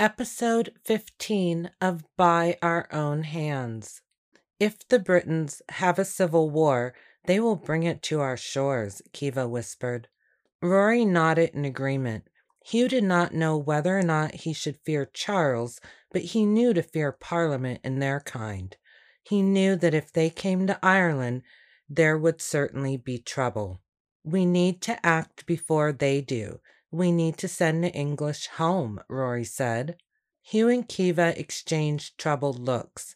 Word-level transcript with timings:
Episode 0.00 0.74
15 0.84 1.72
of 1.80 2.04
By 2.16 2.56
Our 2.62 2.86
Own 2.92 3.24
Hands. 3.24 4.00
If 4.60 4.88
the 4.88 5.00
Britons 5.00 5.60
have 5.70 5.98
a 5.98 6.04
civil 6.04 6.50
war, 6.50 6.94
they 7.26 7.40
will 7.40 7.56
bring 7.56 7.82
it 7.82 8.00
to 8.04 8.20
our 8.20 8.36
shores, 8.36 9.02
Kiva 9.12 9.48
whispered. 9.48 10.06
Rory 10.62 11.04
nodded 11.04 11.50
in 11.52 11.64
agreement. 11.64 12.28
Hugh 12.64 12.86
did 12.86 13.02
not 13.02 13.34
know 13.34 13.56
whether 13.56 13.98
or 13.98 14.04
not 14.04 14.36
he 14.36 14.52
should 14.52 14.78
fear 14.84 15.04
Charles, 15.04 15.80
but 16.12 16.22
he 16.22 16.46
knew 16.46 16.72
to 16.74 16.82
fear 16.84 17.10
Parliament 17.10 17.80
and 17.82 18.00
their 18.00 18.20
kind. 18.20 18.76
He 19.24 19.42
knew 19.42 19.74
that 19.74 19.94
if 19.94 20.12
they 20.12 20.30
came 20.30 20.68
to 20.68 20.78
Ireland, 20.80 21.42
there 21.88 22.16
would 22.16 22.40
certainly 22.40 22.96
be 22.96 23.18
trouble. 23.18 23.80
We 24.22 24.46
need 24.46 24.80
to 24.82 25.04
act 25.04 25.44
before 25.44 25.90
they 25.90 26.20
do. 26.20 26.60
We 26.90 27.12
need 27.12 27.36
to 27.38 27.48
send 27.48 27.84
the 27.84 27.92
English 27.92 28.46
home, 28.46 29.00
Rory 29.08 29.44
said. 29.44 29.96
Hugh 30.42 30.68
and 30.68 30.88
Kiva 30.88 31.38
exchanged 31.38 32.16
troubled 32.16 32.58
looks. 32.58 33.14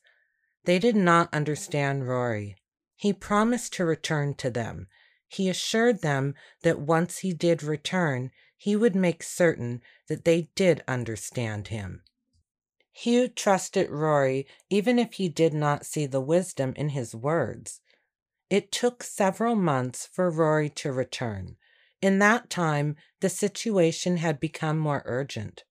They 0.65 0.79
did 0.79 0.97
not 0.97 1.33
understand 1.33 2.07
Rory. 2.07 2.57
He 2.97 3.13
promised 3.13 3.73
to 3.75 3.85
return 3.85 4.35
to 4.35 4.51
them. 4.51 4.89
He 5.27 5.49
assured 5.49 6.03
them 6.03 6.35
that 6.63 6.81
once 6.81 7.19
he 7.19 7.33
did 7.33 7.63
return, 7.63 8.31
he 8.57 8.77
would 8.77 8.95
make 8.95 9.23
certain 9.23 9.83
that 10.09 10.25
they 10.25 10.51
did 10.55 10.85
understand 10.87 11.69
him. 11.69 12.03
Hugh 12.93 13.27
trusted 13.27 13.89
Rory 13.89 14.47
even 14.69 14.99
if 14.99 15.15
he 15.15 15.29
did 15.31 15.55
not 15.55 15.87
see 15.87 16.05
the 16.05 16.21
wisdom 16.21 16.75
in 16.77 16.91
his 16.91 17.15
words. 17.15 17.81
It 18.51 18.71
took 18.71 19.03
several 19.03 19.57
months 19.57 20.07
for 20.07 20.31
Rory 20.31 20.69
to 20.71 20.93
return. 20.93 21.57
In 22.03 22.19
that 22.19 22.51
time, 22.51 22.97
the 23.21 23.29
situation 23.29 24.17
had 24.17 24.41
become 24.41 24.77
more 24.77 25.03
urgent. 25.07 25.63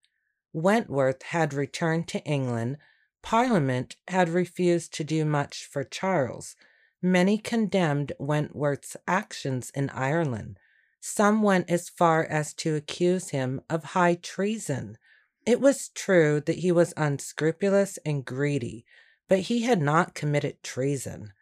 Wentworth 0.54 1.24
had 1.24 1.54
returned 1.54 2.08
to 2.08 2.24
England. 2.24 2.78
Parliament 3.22 3.98
had 4.08 4.30
refused 4.30 4.94
to 4.94 5.04
do 5.04 5.26
much 5.26 5.66
for 5.66 5.84
Charles. 5.84 6.56
Many 7.02 7.38
condemned 7.38 8.14
Wentworth's 8.18 8.96
actions 9.08 9.72
in 9.76 9.90
Ireland. 9.90 10.58
Some 11.02 11.42
went 11.42 11.70
as 11.70 11.90
far 11.90 12.24
as 12.24 12.54
to 12.56 12.76
accuse 12.76 13.30
him 13.30 13.60
of 13.70 13.84
high 13.84 14.16
treason. 14.16 14.98
It 15.46 15.60
was 15.60 15.90
true 15.90 16.40
that 16.42 16.60
he 16.60 16.72
was 16.72 16.94
unscrupulous 16.96 17.98
and 18.06 18.24
greedy, 18.24 18.86
but 19.28 19.40
he 19.40 19.64
had 19.64 19.82
not 19.82 20.14
committed 20.14 20.64
treason. 20.64 21.34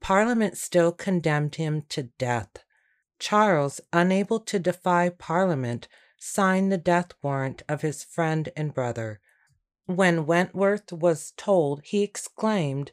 Parliament 0.00 0.56
still 0.56 0.90
condemned 0.90 1.56
him 1.56 1.82
to 1.90 2.04
death. 2.18 2.64
Charles, 3.22 3.80
unable 3.92 4.40
to 4.40 4.58
defy 4.58 5.08
Parliament, 5.08 5.86
signed 6.18 6.72
the 6.72 6.76
death 6.76 7.12
warrant 7.22 7.62
of 7.68 7.82
his 7.82 8.02
friend 8.02 8.48
and 8.56 8.74
brother. 8.74 9.20
When 9.86 10.26
Wentworth 10.26 10.92
was 10.92 11.32
told, 11.36 11.82
he 11.84 12.02
exclaimed, 12.02 12.90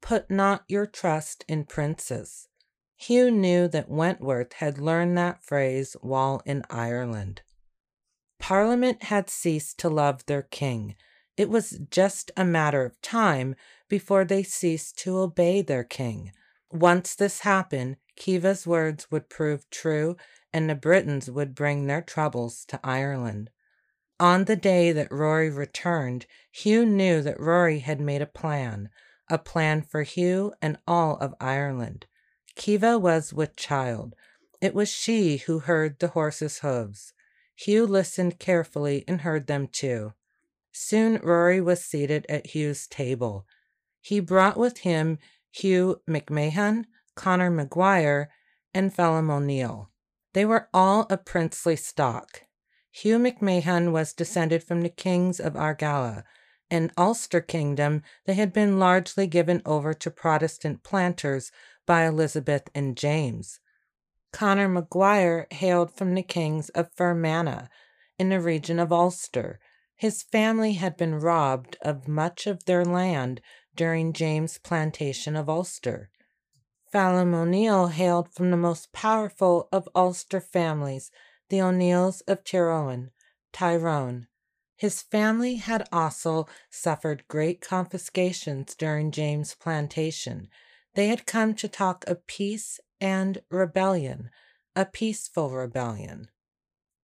Put 0.00 0.32
not 0.32 0.64
your 0.66 0.84
trust 0.84 1.44
in 1.46 1.64
princes. 1.64 2.48
Hugh 2.96 3.30
knew 3.30 3.68
that 3.68 3.88
Wentworth 3.88 4.54
had 4.54 4.78
learned 4.78 5.16
that 5.16 5.44
phrase 5.44 5.96
while 6.00 6.42
in 6.44 6.64
Ireland. 6.68 7.42
Parliament 8.40 9.04
had 9.04 9.30
ceased 9.30 9.78
to 9.78 9.88
love 9.88 10.26
their 10.26 10.42
king. 10.42 10.96
It 11.36 11.48
was 11.48 11.78
just 11.88 12.32
a 12.36 12.44
matter 12.44 12.84
of 12.84 13.00
time 13.00 13.54
before 13.88 14.24
they 14.24 14.42
ceased 14.42 14.98
to 14.98 15.18
obey 15.18 15.62
their 15.62 15.84
king. 15.84 16.32
Once 16.72 17.14
this 17.14 17.40
happened, 17.40 17.96
Kiva's 18.18 18.66
words 18.66 19.10
would 19.10 19.30
prove 19.30 19.70
true, 19.70 20.16
and 20.52 20.68
the 20.68 20.74
Britons 20.74 21.30
would 21.30 21.54
bring 21.54 21.86
their 21.86 22.02
troubles 22.02 22.64
to 22.66 22.80
Ireland. 22.82 23.50
On 24.18 24.44
the 24.44 24.56
day 24.56 24.90
that 24.90 25.12
Rory 25.12 25.48
returned, 25.48 26.26
Hugh 26.50 26.84
knew 26.84 27.22
that 27.22 27.38
Rory 27.38 27.78
had 27.78 28.00
made 28.00 28.20
a 28.20 28.26
plan, 28.26 28.90
a 29.30 29.38
plan 29.38 29.82
for 29.82 30.02
Hugh 30.02 30.52
and 30.60 30.78
all 30.86 31.16
of 31.18 31.34
Ireland. 31.40 32.06
Kiva 32.56 32.98
was 32.98 33.32
with 33.32 33.54
child. 33.54 34.16
It 34.60 34.74
was 34.74 34.88
she 34.88 35.36
who 35.36 35.60
heard 35.60 36.00
the 36.00 36.08
horses' 36.08 36.58
hoofs. 36.58 37.12
Hugh 37.54 37.86
listened 37.86 38.40
carefully 38.40 39.04
and 39.06 39.20
heard 39.20 39.46
them 39.46 39.68
too. 39.68 40.14
Soon 40.72 41.20
Rory 41.22 41.60
was 41.60 41.84
seated 41.84 42.26
at 42.28 42.48
Hugh's 42.48 42.88
table. 42.88 43.46
He 44.00 44.18
brought 44.18 44.56
with 44.56 44.78
him 44.78 45.18
Hugh 45.52 46.00
McMahon, 46.08 46.86
Connor 47.18 47.50
Maguire, 47.50 48.30
and 48.72 48.94
Phelim 48.94 49.28
O'Neill. 49.28 49.90
They 50.34 50.44
were 50.44 50.68
all 50.72 51.02
of 51.10 51.24
princely 51.24 51.74
stock. 51.74 52.44
Hugh 52.92 53.18
McMahon 53.18 53.90
was 53.90 54.12
descended 54.12 54.62
from 54.62 54.82
the 54.82 54.88
kings 54.88 55.40
of 55.40 55.54
Argala, 55.54 56.22
an 56.70 56.92
Ulster 56.96 57.40
kingdom 57.40 58.04
that 58.26 58.34
had 58.34 58.52
been 58.52 58.78
largely 58.78 59.26
given 59.26 59.62
over 59.66 59.94
to 59.94 60.12
Protestant 60.12 60.84
planters 60.84 61.50
by 61.86 62.06
Elizabeth 62.06 62.70
and 62.72 62.96
James. 62.96 63.58
Connor 64.32 64.68
Maguire 64.68 65.48
hailed 65.50 65.90
from 65.96 66.14
the 66.14 66.22
kings 66.22 66.68
of 66.68 66.94
Fermanagh 66.94 67.66
in 68.16 68.28
the 68.28 68.40
region 68.40 68.78
of 68.78 68.92
Ulster. 68.92 69.58
His 69.96 70.22
family 70.22 70.74
had 70.74 70.96
been 70.96 71.16
robbed 71.16 71.78
of 71.82 72.06
much 72.06 72.46
of 72.46 72.64
their 72.66 72.84
land 72.84 73.40
during 73.74 74.12
James' 74.12 74.58
plantation 74.58 75.34
of 75.34 75.48
Ulster. 75.48 76.10
Phelim 76.92 77.34
O'Neill 77.34 77.88
hailed 77.88 78.32
from 78.32 78.50
the 78.50 78.56
most 78.56 78.92
powerful 78.92 79.68
of 79.70 79.88
Ulster 79.94 80.40
families, 80.40 81.10
the 81.50 81.60
O'Neills 81.60 82.22
of 82.22 82.44
Tyrone, 82.44 83.10
Tyrone. 83.52 84.26
His 84.76 85.02
family 85.02 85.56
had 85.56 85.86
also 85.92 86.46
suffered 86.70 87.26
great 87.28 87.60
confiscations 87.60 88.74
during 88.74 89.10
James' 89.10 89.54
plantation. 89.54 90.48
They 90.94 91.08
had 91.08 91.26
come 91.26 91.54
to 91.56 91.68
talk 91.68 92.04
of 92.06 92.26
peace 92.26 92.80
and 93.00 93.42
rebellion, 93.50 94.30
a 94.74 94.84
peaceful 94.84 95.50
rebellion. 95.50 96.28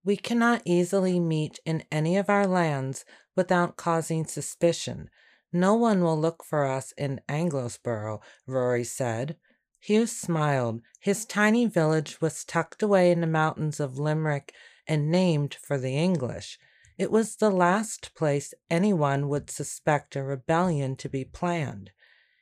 We 0.05 0.16
cannot 0.16 0.62
easily 0.65 1.19
meet 1.19 1.59
in 1.65 1.84
any 1.91 2.16
of 2.16 2.31
our 2.31 2.47
lands 2.47 3.05
without 3.37 3.77
causing 3.77 4.25
suspicion. 4.25 5.11
No 5.53 5.75
one 5.75 6.03
will 6.03 6.19
look 6.19 6.45
for 6.45 6.65
us 6.65 6.93
in 6.97 7.21
Anglesborough, 7.28 8.21
Rory 8.47 8.84
said. 8.84 9.37
Hugh 9.84 10.06
smiled. 10.06 10.81
His 10.99 11.27
tiny 11.27 11.67
village 11.67 12.19
was 12.19 12.43
tucked 12.43 12.83
away 12.83 13.11
in 13.11 13.21
the 13.21 13.27
mountains 13.27 13.81
of 13.81 13.99
Limerick 13.99 14.55
and 14.87 15.11
named 15.11 15.53
for 15.61 15.77
the 15.77 15.95
English. 15.95 16.59
It 16.97 17.11
was 17.11 17.37
the 17.37 17.50
last 17.50 18.15
place 18.15 18.55
anyone 18.71 19.28
would 19.28 19.50
suspect 19.50 20.17
a 20.17 20.22
rebellion 20.22 20.97
to 20.97 21.11
be 21.11 21.22
planned. 21.22 21.91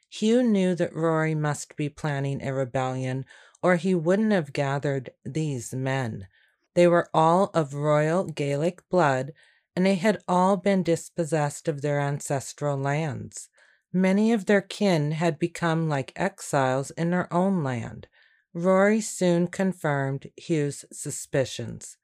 Hugh 0.08 0.44
knew 0.44 0.76
that 0.76 0.94
Rory 0.94 1.34
must 1.34 1.74
be 1.74 1.88
planning 1.88 2.40
a 2.40 2.54
rebellion, 2.54 3.24
or 3.60 3.74
he 3.74 3.92
wouldn't 3.92 4.30
have 4.30 4.52
gathered 4.52 5.10
these 5.24 5.74
men. 5.74 6.28
They 6.74 6.86
were 6.86 7.10
all 7.12 7.50
of 7.54 7.74
royal 7.74 8.22
Gaelic 8.22 8.88
blood, 8.88 9.32
and 9.74 9.84
they 9.84 9.96
had 9.96 10.22
all 10.28 10.56
been 10.56 10.84
dispossessed 10.84 11.66
of 11.66 11.82
their 11.82 11.98
ancestral 11.98 12.76
lands. 12.76 13.48
Many 13.92 14.32
of 14.32 14.46
their 14.46 14.62
kin 14.62 15.12
had 15.12 15.38
become 15.38 15.88
like 15.88 16.12
exiles 16.16 16.90
in 16.92 17.10
their 17.10 17.32
own 17.32 17.62
land. 17.62 18.08
Rory 18.54 19.00
soon 19.00 19.48
confirmed 19.48 20.30
Hugh's 20.36 20.84
suspicions. 20.92 21.98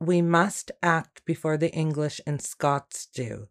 We 0.00 0.22
must 0.22 0.70
act 0.82 1.24
before 1.24 1.56
the 1.56 1.72
English 1.72 2.20
and 2.26 2.40
Scots 2.40 3.06
do. 3.06 3.48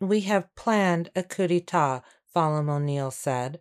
We 0.00 0.20
have 0.22 0.54
planned 0.54 1.10
a 1.14 1.22
coup 1.22 1.46
d'etat, 1.46 2.02
Phelim 2.32 2.68
O'Neill 2.68 3.10
said. 3.10 3.60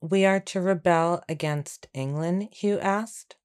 We 0.00 0.24
are 0.24 0.40
to 0.40 0.60
rebel 0.60 1.22
against 1.28 1.88
England? 1.92 2.48
Hugh 2.52 2.78
asked. 2.78 3.36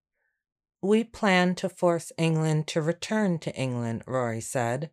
We 0.82 1.04
plan 1.04 1.56
to 1.56 1.70
force 1.70 2.12
England 2.18 2.68
to 2.68 2.82
return 2.82 3.40
to 3.40 3.56
England, 3.56 4.04
Rory 4.06 4.42
said. 4.42 4.92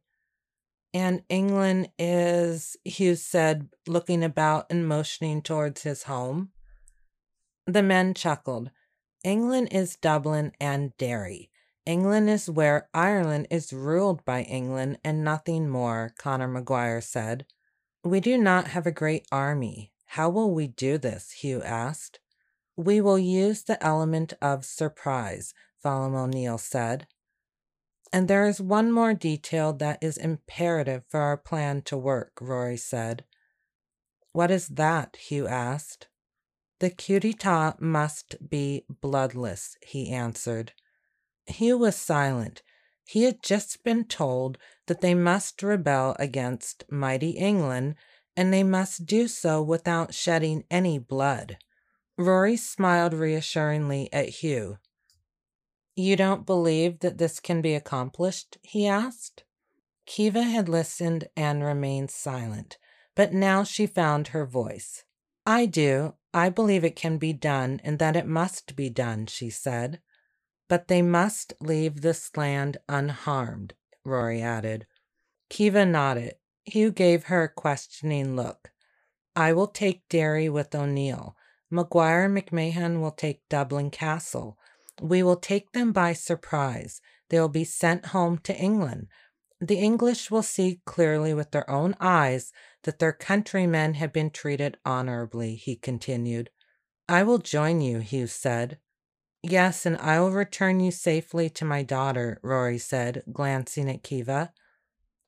And 0.93 1.23
England 1.28 1.91
is, 1.99 2.77
Hugh 2.84 3.15
said, 3.15 3.69
looking 3.87 4.25
about 4.25 4.66
and 4.71 4.87
motioning 4.87 5.42
towards 5.42 5.83
his 5.83 6.04
home. 6.04 6.51
The 7.66 7.83
men 7.83 8.15
chuckled. 8.15 8.71
England 9.22 9.69
is 9.71 9.97
Dublin 9.97 10.53
and 10.60 10.97
Derry. 10.97 11.51
England 11.87 12.28
is 12.28 12.51
where 12.51 12.89
Ireland 12.92 13.47
is 13.51 13.72
ruled 13.72 14.25
by 14.25 14.42
England 14.42 14.98
and 15.04 15.25
nothing 15.25 15.69
more, 15.69 16.13
Connor 16.19 16.48
Maguire 16.48 17.01
said. 17.01 17.47
We 18.03 18.21
do 18.21 18.37
not 18.39 18.69
have 18.69 18.87
a 18.87 18.92
great 18.92 19.27
army. 19.31 19.92
How 20.07 20.28
will 20.31 20.53
we 20.53 20.66
do 20.66 20.98
this? 20.98 21.31
Hugh 21.31 21.63
asked. 21.63 22.19
We 22.77 23.01
will 23.01 23.19
use 23.19 23.63
the 23.63 23.83
element 23.84 24.33
of 24.41 24.65
surprise, 24.65 25.54
Phelim 25.83 26.15
O'Neill 26.15 26.59
said. 26.59 27.07
And 28.12 28.27
there 28.27 28.47
is 28.47 28.60
one 28.60 28.91
more 28.91 29.15
detail 29.15 29.72
that 29.74 30.03
is 30.03 30.16
imperative 30.16 31.04
for 31.09 31.21
our 31.21 31.36
plan 31.36 31.83
to 31.83 31.97
work, 31.97 32.33
Rory 32.41 32.77
said. 32.77 33.24
What 34.33 34.51
is 34.51 34.68
that? 34.68 35.16
Hugh 35.16 35.47
asked. 35.47 36.09
The 36.80 36.91
d'etat 36.91 37.74
must 37.78 38.48
be 38.48 38.84
bloodless, 38.89 39.77
he 39.83 40.10
answered. 40.10 40.72
Hugh 41.47 41.78
was 41.78 41.97
silent. 41.97 42.62
He 43.04 43.24
had 43.24 43.42
just 43.42 43.84
been 43.84 44.04
told 44.04 44.56
that 44.86 45.01
they 45.01 45.15
must 45.15 45.63
rebel 45.63 46.16
against 46.18 46.84
mighty 46.91 47.30
England, 47.30 47.97
and 48.36 48.53
they 48.53 48.63
must 48.63 49.04
do 49.04 49.28
so 49.28 49.60
without 49.63 50.15
shedding 50.15 50.65
any 50.71 50.98
blood. 50.98 51.59
Rory 52.16 52.56
smiled 52.56 53.13
reassuringly 53.13 54.09
at 54.13 54.28
Hugh. 54.28 54.78
You 55.97 56.16
don't 56.16 56.47
believe 56.47 57.01
that 57.01 57.19
this 57.19 57.41
can 57.41 57.60
be 57.60 57.75
accomplished? 57.75 58.59
he 58.63 58.87
asked. 58.87 59.45
Kiva 60.07 60.42
had 60.42 60.69
listened 60.69 61.28
and 61.37 61.63
remained 61.63 62.10
silent, 62.10 62.78
but 63.15 63.33
now 63.33 63.65
she 63.65 63.87
found 63.87 64.28
her 64.28 64.45
voice. 64.45 65.04
I 65.47 65.66
do. 65.66 66.15
I 66.33 66.48
believe 66.48 66.84
it 66.84 66.97
can 66.97 67.19
be 67.19 67.33
done 67.33 67.81
and 67.83 67.98
that 67.98 68.16
it 68.16 68.27
must 68.27 68.77
be 68.77 68.89
done, 68.89 69.27
she 69.27 69.51
said. 69.51 70.01
But 70.69 70.89
they 70.89 71.03
must 71.03 71.54
leave 71.60 72.01
this 72.01 72.37
land 72.37 72.77
unharmed, 72.89 73.75
Rory 74.04 74.41
added. 74.41 74.87
Kiva 75.48 75.84
nodded. 75.84 76.37
Hugh 76.65 76.92
gave 76.92 77.25
her 77.25 77.45
a 77.45 77.48
questioning 77.48 78.37
look. 78.37 78.71
I 79.34 79.53
will 79.53 79.66
take 79.66 80.09
Derry 80.09 80.48
with 80.48 80.75
O'Neill. 80.75 81.37
Maguire 81.71 82.28
McMahon 82.28 83.01
will 83.01 83.10
take 83.10 83.48
Dublin 83.48 83.91
Castle. 83.91 84.59
We 85.01 85.23
will 85.23 85.37
take 85.37 85.73
them 85.73 85.93
by 85.93 86.13
surprise. 86.13 87.01
They 87.31 87.41
will 87.41 87.49
be 87.49 87.65
sent 87.65 88.07
home 88.07 88.39
to 88.39 88.57
England. 88.57 89.09
The 89.61 89.79
English 89.79 90.31
will 90.31 90.43
see 90.43 90.81
clearly 90.85 91.35
with 91.35 91.51
their 91.51 91.69
own 91.69 91.95
eyes 92.01 92.53
that 92.85 92.99
their 92.99 93.13
countrymen 93.13 93.95
have 93.95 94.13
been 94.13 94.31
treated 94.31 94.79
honorably, 94.85 95.55
he 95.55 95.77
continued. 95.77 96.51
I 97.09 97.23
will 97.23 97.39
join 97.39 97.81
you, 97.81 97.99
Hugh 97.99 98.27
said. 98.27 98.79
Yes, 99.43 99.87
and 99.87 99.97
I 99.97 100.21
will 100.21 100.33
return 100.33 100.81
you 100.81 100.91
safely 100.91 101.49
to 101.51 101.65
my 101.65 101.83
daughter, 101.83 102.39
Rory 102.43 102.79
said, 102.79 103.23
glancing 103.33 103.89
at 103.91 104.03
Kiva. 104.03 104.53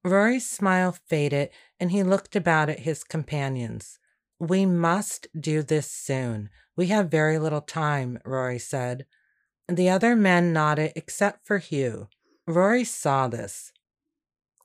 Rory's 0.05 0.49
smile 0.49 0.93
faded, 0.93 1.51
and 1.81 1.91
he 1.91 2.03
looked 2.03 2.37
about 2.37 2.69
at 2.69 2.81
his 2.81 3.05
companions. 3.05 3.99
We 4.39 4.67
must 4.67 5.29
do 5.39 5.63
this 5.63 5.91
soon. 5.91 6.51
We 6.77 6.89
have 6.89 7.11
very 7.11 7.39
little 7.39 7.61
time, 7.61 8.19
Rory 8.25 8.59
said. 8.59 9.07
The 9.69 9.89
other 9.89 10.17
men 10.17 10.53
nodded 10.53 10.93
except 10.97 11.47
for 11.47 11.59
Hugh. 11.59 12.09
Rory 12.47 12.85
saw 12.85 13.29
this. 13.29 13.73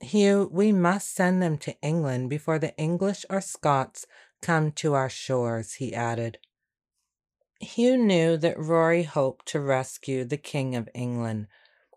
Hugh, 0.01 0.49
we 0.51 0.71
must 0.71 1.13
send 1.13 1.41
them 1.41 1.57
to 1.59 1.75
England 1.81 2.29
before 2.29 2.59
the 2.59 2.75
English 2.77 3.25
or 3.29 3.41
Scots 3.41 4.05
come 4.41 4.71
to 4.73 4.93
our 4.93 5.09
shores, 5.09 5.73
he 5.73 5.93
added. 5.93 6.37
Hugh 7.59 7.97
knew 7.97 8.37
that 8.37 8.59
Rory 8.59 9.03
hoped 9.03 9.47
to 9.47 9.59
rescue 9.59 10.23
the 10.23 10.37
King 10.37 10.75
of 10.75 10.89
England. 10.93 11.47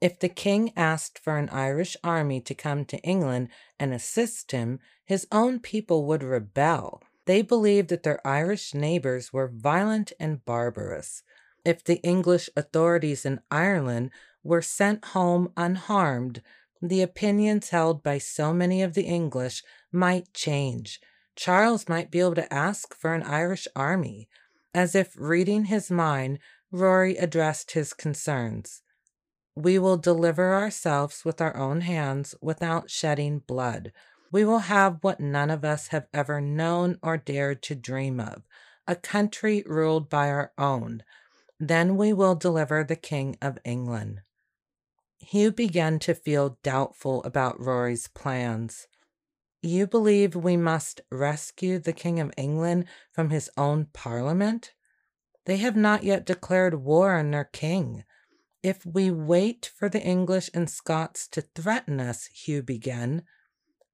If 0.00 0.18
the 0.18 0.30
king 0.30 0.72
asked 0.76 1.18
for 1.18 1.36
an 1.36 1.50
Irish 1.50 1.96
army 2.02 2.40
to 2.40 2.54
come 2.54 2.86
to 2.86 2.98
England 3.00 3.48
and 3.78 3.92
assist 3.92 4.52
him, 4.52 4.80
his 5.04 5.26
own 5.30 5.60
people 5.60 6.06
would 6.06 6.22
rebel. 6.22 7.02
They 7.26 7.42
believed 7.42 7.90
that 7.90 8.02
their 8.02 8.26
Irish 8.26 8.72
neighbors 8.72 9.32
were 9.32 9.48
violent 9.48 10.12
and 10.18 10.42
barbarous. 10.44 11.22
If 11.64 11.84
the 11.84 11.96
English 11.96 12.48
authorities 12.56 13.26
in 13.26 13.40
Ireland 13.50 14.10
were 14.42 14.62
sent 14.62 15.04
home 15.06 15.52
unharmed, 15.56 16.42
the 16.80 17.02
opinions 17.02 17.68
held 17.68 18.02
by 18.02 18.18
so 18.18 18.54
many 18.54 18.82
of 18.82 18.94
the 18.94 19.04
English 19.04 19.62
might 19.92 20.32
change. 20.32 21.00
Charles 21.36 21.88
might 21.88 22.10
be 22.10 22.20
able 22.20 22.34
to 22.36 22.52
ask 22.52 22.94
for 22.94 23.14
an 23.14 23.22
Irish 23.22 23.68
army. 23.76 24.28
As 24.74 24.94
if 24.94 25.14
reading 25.16 25.64
his 25.64 25.90
mind, 25.90 26.38
Rory 26.70 27.16
addressed 27.16 27.72
his 27.72 27.92
concerns. 27.92 28.82
We 29.54 29.78
will 29.78 29.96
deliver 29.96 30.54
ourselves 30.54 31.24
with 31.24 31.40
our 31.40 31.56
own 31.56 31.82
hands 31.82 32.34
without 32.40 32.90
shedding 32.90 33.40
blood. 33.40 33.92
We 34.32 34.44
will 34.44 34.60
have 34.60 34.98
what 35.02 35.20
none 35.20 35.50
of 35.50 35.64
us 35.64 35.88
have 35.88 36.06
ever 36.14 36.40
known 36.40 36.98
or 37.02 37.16
dared 37.16 37.62
to 37.64 37.74
dream 37.74 38.20
of 38.20 38.42
a 38.86 38.96
country 38.96 39.62
ruled 39.66 40.08
by 40.08 40.28
our 40.30 40.52
own. 40.58 41.02
Then 41.60 41.98
we 41.98 42.14
will 42.14 42.34
deliver 42.34 42.82
the 42.82 42.96
King 42.96 43.36
of 43.42 43.58
England. 43.66 44.22
Hugh 45.18 45.52
began 45.52 45.98
to 46.00 46.14
feel 46.14 46.58
doubtful 46.62 47.22
about 47.22 47.60
Rory's 47.60 48.08
plans. 48.08 48.88
You 49.60 49.86
believe 49.86 50.34
we 50.34 50.56
must 50.56 51.02
rescue 51.10 51.78
the 51.78 51.92
King 51.92 52.18
of 52.18 52.32
England 52.38 52.86
from 53.12 53.28
his 53.28 53.50
own 53.58 53.88
parliament? 53.92 54.72
They 55.44 55.58
have 55.58 55.76
not 55.76 56.02
yet 56.02 56.24
declared 56.24 56.82
war 56.82 57.14
on 57.14 57.30
their 57.30 57.44
king. 57.44 58.04
If 58.62 58.86
we 58.86 59.10
wait 59.10 59.70
for 59.76 59.90
the 59.90 60.02
English 60.02 60.48
and 60.54 60.70
Scots 60.70 61.28
to 61.28 61.42
threaten 61.42 62.00
us, 62.00 62.26
Hugh 62.32 62.62
began. 62.62 63.24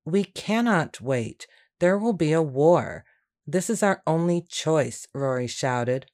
We 0.05 0.23
cannot 0.23 1.01
wait. 1.01 1.49
There 1.81 1.99
will 1.99 2.13
be 2.13 2.33
a 2.33 2.43
war. 2.43 3.05
This 3.45 3.69
is 3.69 3.83
our 3.83 4.03
only 4.07 4.41
choice, 4.41 5.09
Rory 5.13 5.49
shouted. 5.49 6.07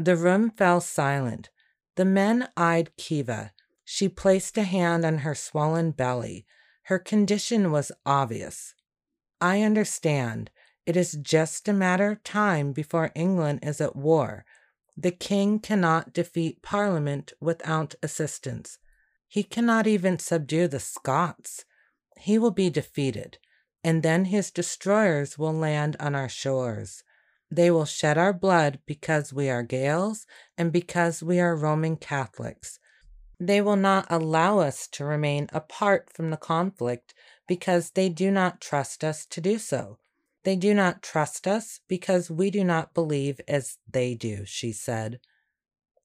The 0.00 0.16
room 0.16 0.50
fell 0.50 0.80
silent. 0.80 1.50
The 1.96 2.06
men 2.06 2.48
eyed 2.56 2.96
Kiva. 2.96 3.52
She 3.84 4.08
placed 4.08 4.56
a 4.56 4.62
hand 4.62 5.04
on 5.04 5.18
her 5.18 5.34
swollen 5.34 5.90
belly. 5.90 6.46
Her 6.84 6.98
condition 6.98 7.70
was 7.70 7.92
obvious. 8.06 8.74
I 9.42 9.60
understand. 9.60 10.50
It 10.86 10.96
is 10.96 11.18
just 11.20 11.68
a 11.68 11.74
matter 11.74 12.12
of 12.12 12.24
time 12.24 12.72
before 12.72 13.12
England 13.14 13.58
is 13.62 13.78
at 13.78 13.94
war. 13.94 14.46
The 14.96 15.10
king 15.10 15.58
cannot 15.58 16.14
defeat 16.14 16.62
Parliament 16.62 17.34
without 17.38 17.94
assistance. 18.02 18.78
He 19.28 19.42
cannot 19.42 19.86
even 19.86 20.18
subdue 20.18 20.66
the 20.66 20.80
Scots. 20.80 21.66
He 22.16 22.38
will 22.38 22.52
be 22.52 22.70
defeated, 22.70 23.36
and 23.84 24.02
then 24.02 24.24
his 24.24 24.50
destroyers 24.50 25.36
will 25.36 25.52
land 25.52 25.98
on 26.00 26.14
our 26.14 26.30
shores. 26.30 27.02
They 27.50 27.70
will 27.70 27.84
shed 27.84 28.16
our 28.16 28.32
blood 28.32 28.78
because 28.86 29.32
we 29.32 29.50
are 29.50 29.62
Gaels 29.62 30.26
and 30.56 30.72
because 30.72 31.22
we 31.22 31.40
are 31.40 31.56
Roman 31.56 31.96
Catholics. 31.96 32.78
They 33.40 33.60
will 33.60 33.76
not 33.76 34.06
allow 34.10 34.58
us 34.58 34.86
to 34.88 35.04
remain 35.04 35.48
apart 35.52 36.10
from 36.12 36.30
the 36.30 36.36
conflict 36.36 37.14
because 37.48 37.90
they 37.90 38.08
do 38.08 38.30
not 38.30 38.60
trust 38.60 39.02
us 39.02 39.26
to 39.26 39.40
do 39.40 39.58
so. 39.58 39.98
They 40.44 40.56
do 40.56 40.74
not 40.74 41.02
trust 41.02 41.48
us 41.48 41.80
because 41.88 42.30
we 42.30 42.50
do 42.50 42.62
not 42.64 42.94
believe 42.94 43.40
as 43.48 43.78
they 43.90 44.14
do, 44.14 44.44
she 44.44 44.72
said. 44.72 45.20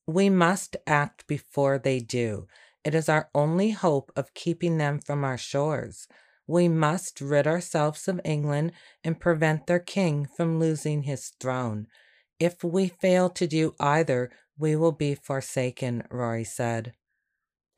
We 0.08 0.30
must 0.30 0.78
act 0.88 1.28
before 1.28 1.78
they 1.78 2.00
do. 2.00 2.48
It 2.84 2.96
is 2.96 3.10
our 3.10 3.30
only 3.36 3.72
hope 3.72 4.12
of 4.16 4.34
keeping 4.34 4.78
them 4.78 5.00
from 5.00 5.24
our 5.24 5.38
shores. 5.38 6.08
We 6.48 6.68
must 6.68 7.22
rid 7.22 7.48
ourselves 7.48 8.08
of 8.08 8.22
England 8.24 8.72
and 9.04 9.20
prevent 9.20 9.68
their 9.68 9.80
king 9.80 10.28
from 10.36 10.60
losing 10.60 11.04
his 11.04 11.32
throne. 11.40 11.88
If 12.40 12.64
we 12.64 12.88
fail 12.88 13.30
to 13.32 13.48
do 13.48 13.76
either, 13.80 14.32
we 14.58 14.76
will 14.76 14.92
be 14.92 15.16
forsaken, 15.16 16.04
Rory 16.10 16.44
said. 16.44 16.94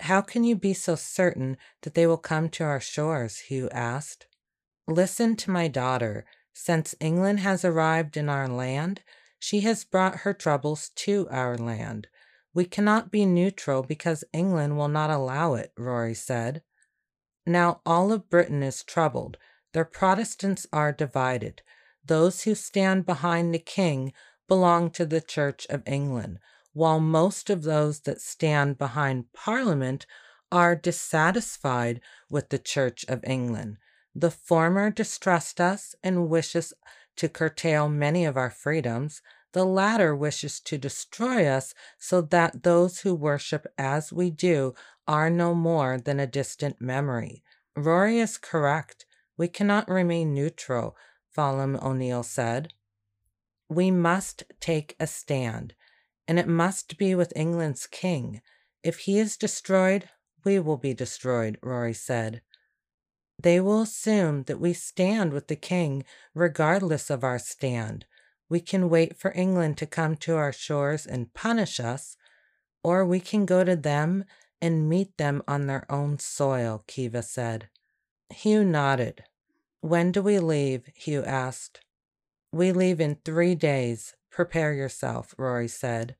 How 0.01 0.21
can 0.21 0.43
you 0.43 0.55
be 0.55 0.73
so 0.73 0.95
certain 0.95 1.57
that 1.81 1.93
they 1.93 2.05
will 2.05 2.17
come 2.17 2.49
to 2.49 2.63
our 2.63 2.79
shores? 2.79 3.39
Hugh 3.39 3.69
asked. 3.71 4.27
Listen 4.87 5.35
to 5.37 5.51
my 5.51 5.67
daughter. 5.67 6.25
Since 6.53 6.95
England 6.99 7.39
has 7.41 7.63
arrived 7.63 8.17
in 8.17 8.29
our 8.29 8.47
land, 8.47 9.01
she 9.39 9.61
has 9.61 9.83
brought 9.83 10.17
her 10.17 10.33
troubles 10.33 10.89
to 10.95 11.27
our 11.29 11.57
land. 11.57 12.07
We 12.53 12.65
cannot 12.65 13.11
be 13.11 13.25
neutral 13.25 13.83
because 13.83 14.23
England 14.33 14.77
will 14.77 14.87
not 14.87 15.09
allow 15.09 15.53
it, 15.53 15.71
Rory 15.77 16.15
said. 16.15 16.63
Now 17.47 17.79
all 17.85 18.11
of 18.11 18.29
Britain 18.29 18.61
is 18.61 18.83
troubled. 18.83 19.37
Their 19.71 19.85
Protestants 19.85 20.67
are 20.73 20.91
divided. 20.91 21.61
Those 22.03 22.43
who 22.43 22.55
stand 22.55 23.05
behind 23.05 23.53
the 23.53 23.59
king 23.59 24.11
belong 24.49 24.91
to 24.91 25.05
the 25.05 25.21
Church 25.21 25.65
of 25.69 25.81
England, 25.85 26.39
while 26.73 26.99
most 26.99 27.49
of 27.49 27.63
those 27.63 28.01
that 28.01 28.19
stand 28.19 28.77
behind 28.77 29.31
Parliament 29.31 30.05
are 30.51 30.75
dissatisfied 30.75 32.01
with 32.29 32.49
the 32.49 32.59
Church 32.59 33.05
of 33.07 33.23
England. 33.23 33.77
The 34.13 34.31
former 34.31 34.91
distrust 34.91 35.61
us 35.61 35.95
and 36.03 36.29
wishes 36.29 36.73
to 37.15 37.29
curtail 37.29 37.87
many 37.87 38.25
of 38.25 38.35
our 38.35 38.49
freedoms. 38.49 39.21
The 39.57 39.65
latter 39.65 40.15
wishes 40.15 40.59
to 40.59 40.77
destroy 40.77 41.47
us 41.47 41.73
so 41.97 42.21
that 42.21 42.61
those 42.61 42.99
who 42.99 43.15
worship 43.15 43.65
as 43.75 44.13
we 44.13 44.29
do 44.29 44.75
are 45.07 45.31
no 45.31 45.55
more 45.55 45.97
than 45.99 46.19
a 46.19 46.27
distant 46.27 46.79
memory. 46.79 47.41
Rory 47.75 48.19
is 48.19 48.37
correct. 48.37 49.07
We 49.35 49.47
cannot 49.47 49.89
remain 49.89 50.31
neutral, 50.31 50.95
Phelim 51.35 51.75
O'Neill 51.83 52.21
said. 52.21 52.73
We 53.67 53.89
must 53.89 54.43
take 54.59 54.95
a 54.99 55.07
stand 55.07 55.73
and 56.27 56.37
it 56.37 56.47
must 56.47 56.99
be 56.99 57.15
with 57.15 57.33
England's 57.35 57.87
king. 57.87 58.43
If 58.83 58.99
he 58.99 59.17
is 59.17 59.37
destroyed, 59.37 60.07
we 60.43 60.59
will 60.59 60.77
be 60.77 60.93
destroyed, 60.93 61.57
Rory 61.63 61.95
said. 61.95 62.43
They 63.41 63.59
will 63.59 63.81
assume 63.81 64.43
that 64.43 64.59
we 64.59 64.73
stand 64.73 65.33
with 65.33 65.47
the 65.47 65.55
king 65.55 66.05
regardless 66.35 67.09
of 67.09 67.23
our 67.23 67.39
stand. 67.39 68.05
We 68.49 68.61
can 68.61 68.89
wait 68.89 69.17
for 69.17 69.33
England 69.33 69.77
to 69.79 69.85
come 69.85 70.15
to 70.17 70.35
our 70.35 70.53
shores 70.53 71.05
and 71.05 71.33
punish 71.33 71.79
us, 71.79 72.15
or 72.83 73.05
we 73.05 73.19
can 73.19 73.45
go 73.45 73.63
to 73.63 73.75
them 73.75 74.25
and 74.61 74.89
meet 74.89 75.17
them 75.17 75.43
on 75.47 75.67
their 75.67 75.85
own 75.91 76.19
soil, 76.19 76.83
Kiva 76.87 77.21
said. 77.21 77.69
Hugh 78.29 78.63
nodded. 78.63 79.23
When 79.81 80.11
do 80.11 80.21
we 80.21 80.39
leave? 80.39 80.89
Hugh 80.95 81.23
asked. 81.23 81.81
We 82.51 82.71
leave 82.71 82.99
in 82.99 83.17
three 83.23 83.55
days. 83.55 84.15
Prepare 84.31 84.73
yourself, 84.73 85.35
Rory 85.37 85.67
said. 85.67 86.15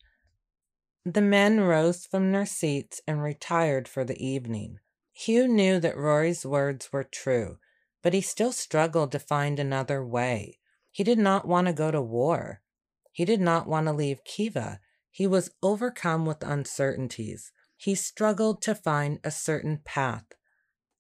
The 1.06 1.22
men 1.22 1.62
rose 1.62 2.06
from 2.06 2.32
their 2.32 2.46
seats 2.46 3.02
and 3.08 3.24
retired 3.24 3.88
for 3.88 4.04
the 4.04 4.22
evening. 4.24 4.80
Hugh 5.14 5.48
knew 5.48 5.80
that 5.80 5.98
Rory's 5.98 6.46
words 6.46 6.92
were 6.92 7.04
true, 7.04 7.58
but 8.04 8.14
he 8.14 8.22
still 8.22 8.52
struggled 8.52 9.12
to 9.14 9.20
find 9.20 9.60
another 9.60 10.06
way. 10.06 10.60
He 10.98 11.04
did 11.04 11.20
not 11.20 11.48
want 11.48 11.68
to 11.68 11.74
go 11.74 11.92
to 11.92 12.02
war. 12.02 12.64
He 13.12 13.24
did 13.24 13.40
not 13.40 13.68
want 13.68 13.86
to 13.86 13.94
leave 13.94 14.24
Kiva. 14.24 14.80
He 15.12 15.28
was 15.28 15.52
overcome 15.62 16.26
with 16.26 16.42
uncertainties. 16.42 17.52
He 17.76 17.94
struggled 17.94 18.64
to 18.64 18.74
find 18.74 19.20
a 19.24 19.30
certain 19.30 19.78
path. 19.86 20.26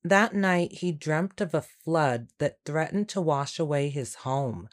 That 0.04 0.36
night 0.36 0.72
he 0.72 0.92
dreamt 0.92 1.42
of 1.42 1.56
a 1.56 1.66
flood 1.84 2.27
that 2.38 2.60
threatened 2.63 3.10
to 3.10 3.22
wash 3.22 3.58
away 3.58 3.89
his 3.89 4.13
home. 4.13 4.70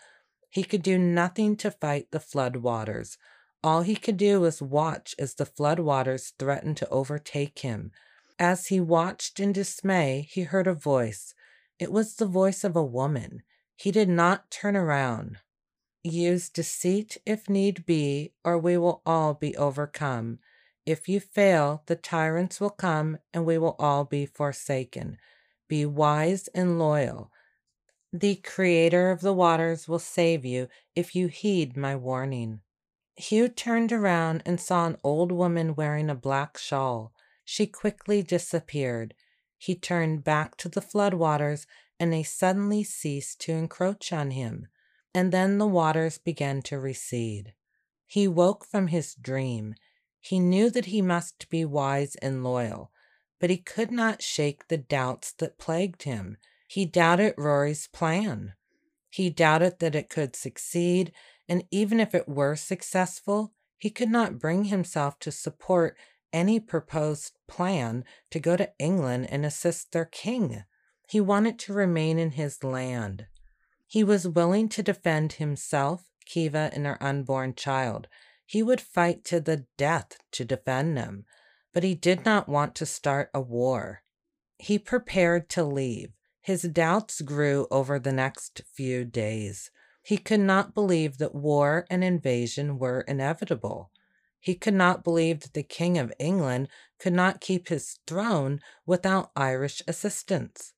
He 0.50 0.62
could 0.62 0.82
do 0.82 0.98
nothing 0.98 1.56
to 1.56 1.70
fight 1.70 2.10
the 2.10 2.20
flood 2.20 2.56
waters. 2.56 3.16
All 3.62 3.80
he 3.80 3.96
could 3.96 4.18
do 4.18 4.42
was 4.42 4.60
watch 4.60 5.14
as 5.18 5.36
the 5.36 5.46
flood 5.46 5.78
waters 5.78 6.34
threatened 6.38 6.76
to 6.76 6.88
overtake 6.90 7.60
him. 7.60 7.92
As 8.38 8.66
he 8.66 8.78
watched 8.78 9.40
in 9.40 9.52
dismay, 9.52 10.28
he 10.30 10.42
heard 10.42 10.66
a 10.66 10.74
voice. 10.74 11.32
It 11.78 11.90
was 11.90 12.16
the 12.16 12.26
voice 12.26 12.62
of 12.62 12.76
a 12.76 12.84
woman. 12.84 13.42
He 13.76 13.90
did 13.90 14.08
not 14.08 14.50
turn 14.50 14.76
around. 14.76 15.38
Use 16.02 16.48
deceit 16.48 17.16
if 17.24 17.48
need 17.48 17.86
be, 17.86 18.32
or 18.44 18.58
we 18.58 18.76
will 18.76 19.02
all 19.06 19.34
be 19.34 19.56
overcome. 19.56 20.38
If 20.86 21.08
you 21.08 21.18
fail, 21.18 21.82
the 21.86 21.96
tyrants 21.96 22.60
will 22.60 22.70
come 22.70 23.18
and 23.32 23.46
we 23.46 23.56
will 23.56 23.74
all 23.78 24.04
be 24.04 24.26
forsaken. 24.26 25.16
Be 25.68 25.86
wise 25.86 26.48
and 26.48 26.78
loyal. 26.78 27.30
The 28.12 28.36
Creator 28.36 29.10
of 29.10 29.22
the 29.22 29.32
waters 29.32 29.88
will 29.88 29.98
save 29.98 30.44
you 30.44 30.68
if 30.94 31.16
you 31.16 31.26
heed 31.28 31.76
my 31.76 31.96
warning. 31.96 32.60
Hugh 33.16 33.48
turned 33.48 33.92
around 33.92 34.42
and 34.44 34.60
saw 34.60 34.86
an 34.86 34.98
old 35.02 35.32
woman 35.32 35.74
wearing 35.74 36.10
a 36.10 36.14
black 36.14 36.58
shawl. 36.58 37.12
She 37.44 37.66
quickly 37.66 38.22
disappeared. 38.22 39.14
He 39.56 39.74
turned 39.74 40.22
back 40.22 40.56
to 40.58 40.68
the 40.68 40.82
floodwaters, 40.82 41.66
and 42.04 42.12
they 42.12 42.22
suddenly 42.22 42.84
ceased 42.84 43.40
to 43.40 43.52
encroach 43.52 44.12
on 44.12 44.32
him. 44.32 44.66
And 45.14 45.32
then 45.32 45.56
the 45.56 45.66
waters 45.66 46.18
began 46.18 46.60
to 46.64 46.78
recede. 46.78 47.54
He 48.04 48.28
woke 48.28 48.66
from 48.66 48.88
his 48.88 49.14
dream. 49.14 49.74
He 50.20 50.38
knew 50.38 50.68
that 50.68 50.84
he 50.84 51.00
must 51.00 51.48
be 51.48 51.64
wise 51.64 52.14
and 52.16 52.44
loyal, 52.44 52.92
but 53.40 53.48
he 53.48 53.56
could 53.56 53.90
not 53.90 54.20
shake 54.20 54.68
the 54.68 54.76
doubts 54.76 55.32
that 55.38 55.56
plagued 55.56 56.02
him. 56.02 56.36
He 56.68 56.84
doubted 56.84 57.32
Rory's 57.38 57.86
plan. 57.86 58.52
He 59.08 59.30
doubted 59.30 59.78
that 59.78 59.94
it 59.94 60.10
could 60.10 60.36
succeed 60.36 61.10
and 61.48 61.64
even 61.70 62.00
if 62.00 62.14
it 62.14 62.28
were 62.28 62.54
successful, 62.54 63.54
he 63.78 63.88
could 63.88 64.10
not 64.10 64.38
bring 64.38 64.64
himself 64.64 65.18
to 65.20 65.32
support 65.32 65.96
any 66.34 66.60
proposed 66.60 67.38
plan 67.48 68.04
to 68.30 68.38
go 68.38 68.58
to 68.58 68.72
England 68.78 69.28
and 69.30 69.46
assist 69.46 69.92
their 69.92 70.04
king. 70.04 70.64
He 71.08 71.20
wanted 71.20 71.58
to 71.60 71.72
remain 71.72 72.18
in 72.18 72.32
his 72.32 72.64
land. 72.64 73.26
He 73.86 74.02
was 74.02 74.26
willing 74.26 74.68
to 74.70 74.82
defend 74.82 75.34
himself, 75.34 76.04
Kiva, 76.26 76.70
and 76.72 76.86
her 76.86 77.02
unborn 77.02 77.54
child. 77.54 78.08
He 78.46 78.62
would 78.62 78.80
fight 78.80 79.24
to 79.26 79.40
the 79.40 79.66
death 79.76 80.18
to 80.32 80.44
defend 80.44 80.96
them, 80.96 81.24
but 81.72 81.82
he 81.82 81.94
did 81.94 82.24
not 82.24 82.48
want 82.48 82.74
to 82.76 82.86
start 82.86 83.30
a 83.32 83.40
war. 83.40 84.02
He 84.58 84.78
prepared 84.78 85.48
to 85.50 85.64
leave. 85.64 86.10
His 86.40 86.62
doubts 86.62 87.22
grew 87.22 87.66
over 87.70 87.98
the 87.98 88.12
next 88.12 88.62
few 88.74 89.04
days. 89.04 89.70
He 90.02 90.18
could 90.18 90.40
not 90.40 90.74
believe 90.74 91.16
that 91.18 91.34
war 91.34 91.86
and 91.88 92.04
invasion 92.04 92.78
were 92.78 93.00
inevitable. 93.02 93.90
He 94.38 94.54
could 94.54 94.74
not 94.74 95.02
believe 95.02 95.40
that 95.40 95.54
the 95.54 95.62
King 95.62 95.96
of 95.96 96.12
England 96.18 96.68
could 96.98 97.14
not 97.14 97.40
keep 97.40 97.68
his 97.68 97.98
throne 98.06 98.60
without 98.84 99.30
Irish 99.34 99.80
assistance. 99.88 100.73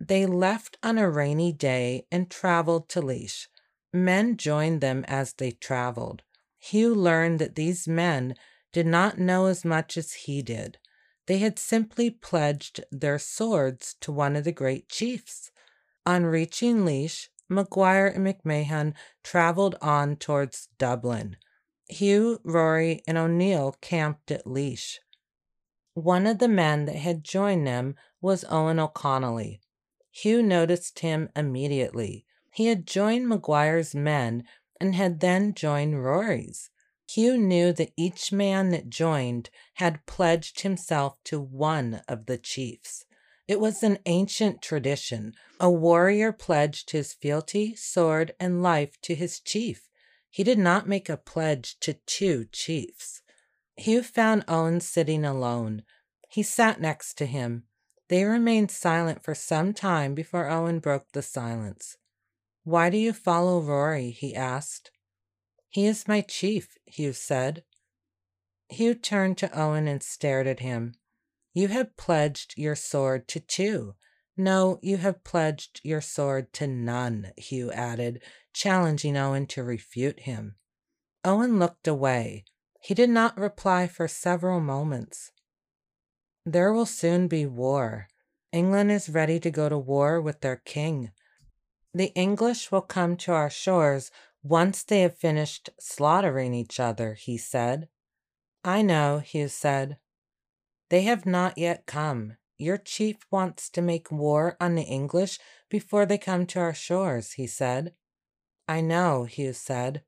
They 0.00 0.26
left 0.26 0.78
on 0.82 0.96
a 0.96 1.10
rainy 1.10 1.52
day 1.52 2.06
and 2.10 2.30
traveled 2.30 2.88
to 2.90 3.00
Laois. 3.00 3.48
Men 3.92 4.36
joined 4.36 4.80
them 4.80 5.04
as 5.08 5.32
they 5.32 5.50
traveled. 5.50 6.22
Hugh 6.58 6.94
learned 6.94 7.38
that 7.38 7.54
these 7.54 7.88
men 7.88 8.34
did 8.72 8.86
not 8.86 9.18
know 9.18 9.46
as 9.46 9.64
much 9.64 9.96
as 9.96 10.12
he 10.12 10.42
did. 10.42 10.78
They 11.26 11.38
had 11.38 11.58
simply 11.58 12.10
pledged 12.10 12.84
their 12.90 13.18
swords 13.18 13.96
to 14.00 14.12
one 14.12 14.36
of 14.36 14.44
the 14.44 14.52
great 14.52 14.88
chiefs. 14.88 15.50
On 16.06 16.24
reaching 16.24 16.84
Laois, 16.84 17.28
Maguire 17.48 18.06
and 18.06 18.26
McMahon 18.26 18.94
traveled 19.24 19.74
on 19.82 20.16
towards 20.16 20.68
Dublin. 20.78 21.36
Hugh, 21.88 22.40
Rory, 22.44 23.02
and 23.06 23.18
O'Neill 23.18 23.76
camped 23.80 24.30
at 24.30 24.46
Laois. 24.46 24.98
One 25.94 26.26
of 26.26 26.38
the 26.38 26.48
men 26.48 26.84
that 26.84 26.96
had 26.96 27.24
joined 27.24 27.66
them 27.66 27.96
was 28.20 28.44
Owen 28.48 28.78
O'Connolly. 28.78 29.60
Hugh 30.22 30.42
noticed 30.42 30.98
him 30.98 31.28
immediately. 31.36 32.26
He 32.50 32.66
had 32.66 32.88
joined 32.88 33.28
Maguire's 33.28 33.94
men 33.94 34.42
and 34.80 34.96
had 34.96 35.20
then 35.20 35.54
joined 35.54 36.02
Rory's. 36.02 36.70
Hugh 37.08 37.38
knew 37.38 37.72
that 37.74 37.92
each 37.96 38.32
man 38.32 38.70
that 38.70 38.90
joined 38.90 39.48
had 39.74 40.04
pledged 40.06 40.62
himself 40.62 41.22
to 41.24 41.40
one 41.40 42.02
of 42.08 42.26
the 42.26 42.36
chiefs. 42.36 43.04
It 43.46 43.60
was 43.60 43.84
an 43.84 44.00
ancient 44.06 44.60
tradition. 44.60 45.34
A 45.60 45.70
warrior 45.70 46.32
pledged 46.32 46.90
his 46.90 47.12
fealty, 47.12 47.76
sword, 47.76 48.34
and 48.40 48.60
life 48.60 49.00
to 49.02 49.14
his 49.14 49.38
chief. 49.38 49.88
He 50.28 50.42
did 50.42 50.58
not 50.58 50.88
make 50.88 51.08
a 51.08 51.16
pledge 51.16 51.78
to 51.80 51.94
two 52.06 52.46
chiefs. 52.50 53.22
Hugh 53.76 54.02
found 54.02 54.44
Owen 54.48 54.80
sitting 54.80 55.24
alone. 55.24 55.84
He 56.28 56.42
sat 56.42 56.80
next 56.80 57.14
to 57.18 57.26
him. 57.26 57.67
They 58.08 58.24
remained 58.24 58.70
silent 58.70 59.22
for 59.22 59.34
some 59.34 59.74
time 59.74 60.14
before 60.14 60.48
Owen 60.48 60.78
broke 60.80 61.12
the 61.12 61.22
silence. 61.22 61.96
Why 62.64 62.90
do 62.90 62.96
you 62.96 63.12
follow 63.12 63.60
Rory? 63.60 64.10
he 64.10 64.34
asked. 64.34 64.90
He 65.68 65.86
is 65.86 66.08
my 66.08 66.22
chief, 66.22 66.76
Hugh 66.86 67.12
said. 67.12 67.64
Hugh 68.70 68.94
turned 68.94 69.38
to 69.38 69.58
Owen 69.58 69.86
and 69.86 70.02
stared 70.02 70.46
at 70.46 70.60
him. 70.60 70.94
You 71.52 71.68
have 71.68 71.96
pledged 71.96 72.54
your 72.56 72.74
sword 72.74 73.28
to 73.28 73.40
two. 73.40 73.94
No, 74.36 74.78
you 74.82 74.98
have 74.98 75.24
pledged 75.24 75.80
your 75.82 76.00
sword 76.00 76.52
to 76.54 76.66
none, 76.66 77.32
Hugh 77.36 77.72
added, 77.72 78.22
challenging 78.52 79.16
Owen 79.16 79.46
to 79.48 79.64
refute 79.64 80.20
him. 80.20 80.56
Owen 81.24 81.58
looked 81.58 81.88
away. 81.88 82.44
He 82.80 82.94
did 82.94 83.10
not 83.10 83.36
reply 83.36 83.86
for 83.86 84.06
several 84.06 84.60
moments. 84.60 85.32
There 86.50 86.72
will 86.72 86.86
soon 86.86 87.28
be 87.28 87.44
war. 87.44 88.08
England 88.52 88.90
is 88.90 89.10
ready 89.10 89.38
to 89.38 89.50
go 89.50 89.68
to 89.68 89.76
war 89.76 90.18
with 90.18 90.40
their 90.40 90.56
king. 90.56 91.10
The 91.92 92.10
English 92.14 92.72
will 92.72 92.80
come 92.80 93.18
to 93.18 93.32
our 93.32 93.50
shores 93.50 94.10
once 94.42 94.82
they 94.82 95.02
have 95.02 95.18
finished 95.18 95.68
slaughtering 95.78 96.54
each 96.54 96.80
other, 96.80 97.12
he 97.12 97.36
said. 97.36 97.88
I 98.64 98.80
know, 98.80 99.18
Hugh 99.18 99.48
said. 99.48 99.98
They 100.88 101.02
have 101.02 101.26
not 101.26 101.58
yet 101.58 101.84
come. 101.84 102.38
Your 102.56 102.78
chief 102.78 103.16
wants 103.30 103.68
to 103.68 103.82
make 103.82 104.10
war 104.10 104.56
on 104.58 104.74
the 104.74 104.84
English 104.84 105.38
before 105.68 106.06
they 106.06 106.16
come 106.16 106.46
to 106.46 106.60
our 106.60 106.72
shores, 106.72 107.32
he 107.32 107.46
said. 107.46 107.92
I 108.66 108.80
know, 108.80 109.24
Hugh 109.24 109.52
said. 109.52 110.02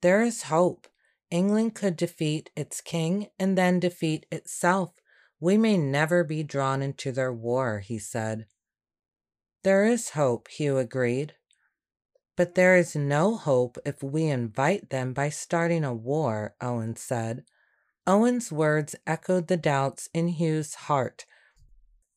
There 0.00 0.22
is 0.22 0.44
hope. 0.44 0.86
England 1.30 1.74
could 1.74 1.98
defeat 1.98 2.48
its 2.56 2.80
king 2.80 3.28
and 3.38 3.58
then 3.58 3.78
defeat 3.78 4.24
itself. 4.32 4.94
We 5.40 5.56
may 5.56 5.78
never 5.78 6.22
be 6.22 6.42
drawn 6.42 6.82
into 6.82 7.10
their 7.12 7.32
war, 7.32 7.80
he 7.80 7.98
said. 7.98 8.46
There 9.64 9.84
is 9.84 10.10
hope, 10.10 10.48
Hugh 10.48 10.78
agreed. 10.78 11.34
But 12.36 12.54
there 12.54 12.76
is 12.76 12.94
no 12.94 13.36
hope 13.36 13.78
if 13.84 14.02
we 14.02 14.26
invite 14.26 14.90
them 14.90 15.12
by 15.12 15.30
starting 15.30 15.84
a 15.84 15.94
war, 15.94 16.54
Owen 16.60 16.96
said. 16.96 17.44
Owen's 18.06 18.52
words 18.52 18.96
echoed 19.06 19.48
the 19.48 19.56
doubts 19.56 20.08
in 20.14 20.28
Hugh's 20.28 20.74
heart. 20.74 21.26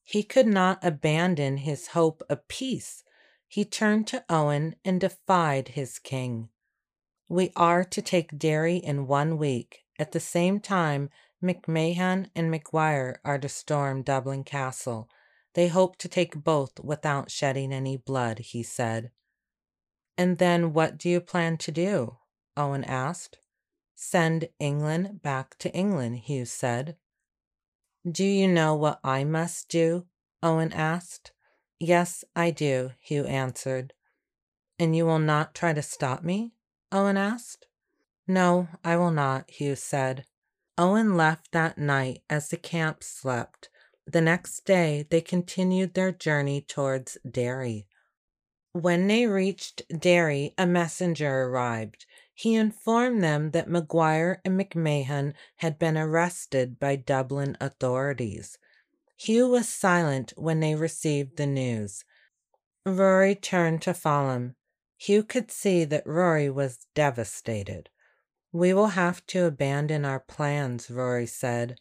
He 0.04 0.24
could 0.24 0.48
not 0.48 0.80
abandon 0.82 1.58
his 1.58 1.88
hope 1.88 2.24
of 2.30 2.48
peace. 2.48 3.04
He 3.48 3.64
turned 3.66 4.08
to 4.08 4.26
Owen 4.30 4.76
and 4.84 5.00
defied 5.00 5.70
his 5.70 6.00
king. 6.00 6.50
We 7.30 7.52
are 7.56 7.84
to 7.84 8.02
take 8.02 8.38
Derry 8.38 8.78
in 8.78 9.08
one 9.08 9.38
week. 9.38 9.80
At 10.00 10.12
the 10.12 10.20
same 10.20 10.60
time, 10.60 11.10
McMahon 11.44 12.30
and 12.36 12.50
Maguire 12.50 13.20
are 13.26 13.38
to 13.38 13.50
storm 13.50 14.02
Dublin 14.02 14.44
Castle. 14.46 15.10
They 15.54 15.68
hope 15.68 15.98
to 15.98 16.08
take 16.08 16.44
both 16.44 16.80
without 16.80 17.30
shedding 17.30 17.74
any 17.74 17.98
blood, 17.98 18.40
he 18.40 18.64
said. 18.64 19.12
And 20.18 20.38
then 20.38 20.74
what 20.74 20.98
do 20.98 21.10
you 21.10 21.20
plan 21.20 21.58
to 21.58 21.72
do? 21.72 22.18
Owen 22.56 22.84
asked. 22.86 23.40
Send 23.96 24.50
England 24.60 25.22
back 25.22 25.58
to 25.60 25.72
England, 25.74 26.20
Hugh 26.20 26.46
said. 26.46 26.96
Do 28.10 28.24
you 28.24 28.48
know 28.48 28.76
what 28.76 29.00
I 29.04 29.24
must 29.24 29.70
do? 29.70 30.06
Owen 30.42 30.72
asked. 30.74 31.32
Yes, 31.80 32.24
I 32.36 32.52
do, 32.52 32.92
Hugh 33.00 33.26
answered. 33.26 33.94
And 34.80 34.96
you 34.96 35.06
will 35.06 35.20
not 35.20 35.54
try 35.54 35.74
to 35.74 35.82
stop 35.82 36.24
me? 36.24 36.54
Owen 36.92 37.18
asked. 37.18 37.68
No, 38.28 38.70
I 38.84 38.96
will 38.98 39.12
not, 39.12 39.50
Hugh 39.50 39.76
said. 39.76 40.26
Owen 40.78 41.16
left 41.16 41.52
that 41.52 41.78
night 41.78 42.24
as 42.30 42.50
the 42.50 42.58
camp 42.58 43.04
slept. 43.04 43.70
The 44.08 44.22
next 44.22 44.66
day, 44.66 45.06
they 45.10 45.22
continued 45.22 45.94
their 45.94 46.12
journey 46.12 46.62
towards 46.62 47.18
Derry. 47.30 47.88
When 48.72 49.08
they 49.08 49.28
reached 49.28 49.84
Derry, 50.00 50.56
a 50.58 50.66
messenger 50.66 51.44
arrived. 51.44 52.08
He 52.34 52.56
informed 52.56 53.24
them 53.24 53.52
that 53.52 53.70
Maguire 53.70 54.42
and 54.44 54.60
McMahon 54.60 55.34
had 55.58 55.78
been 55.78 55.96
arrested 55.96 56.80
by 56.80 56.96
Dublin 56.96 57.56
authorities. 57.62 58.58
Hugh 59.16 59.48
was 59.48 59.70
silent 59.70 60.34
when 60.36 60.60
they 60.60 60.74
received 60.74 61.38
the 61.38 61.46
news. 61.46 62.04
Rory 62.84 63.36
turned 63.36 63.84
to 63.84 63.94
Phelim. 63.94 64.56
Hugh 64.98 65.24
could 65.24 65.52
see 65.52 65.86
that 65.86 66.08
Rory 66.08 66.50
was 66.50 66.88
devastated. 66.96 67.90
We 68.54 68.72
will 68.72 68.90
have 68.90 69.26
to 69.28 69.46
abandon 69.46 70.06
our 70.06 70.20
plans, 70.20 70.92
Rory 70.92 71.26
said. 71.26 71.78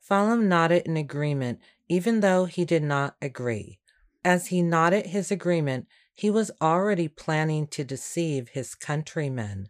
Phelim 0.00 0.48
nodded 0.48 0.82
in 0.84 0.96
agreement, 0.96 1.60
even 1.88 2.18
though 2.18 2.46
he 2.46 2.64
did 2.64 2.82
not 2.82 3.14
agree. 3.22 3.78
As 4.24 4.48
he 4.48 4.60
nodded 4.60 5.06
his 5.06 5.30
agreement, 5.30 5.86
he 6.12 6.28
was 6.28 6.50
already 6.60 7.06
planning 7.06 7.68
to 7.68 7.84
deceive 7.84 8.48
his 8.48 8.74
countrymen. 8.74 9.68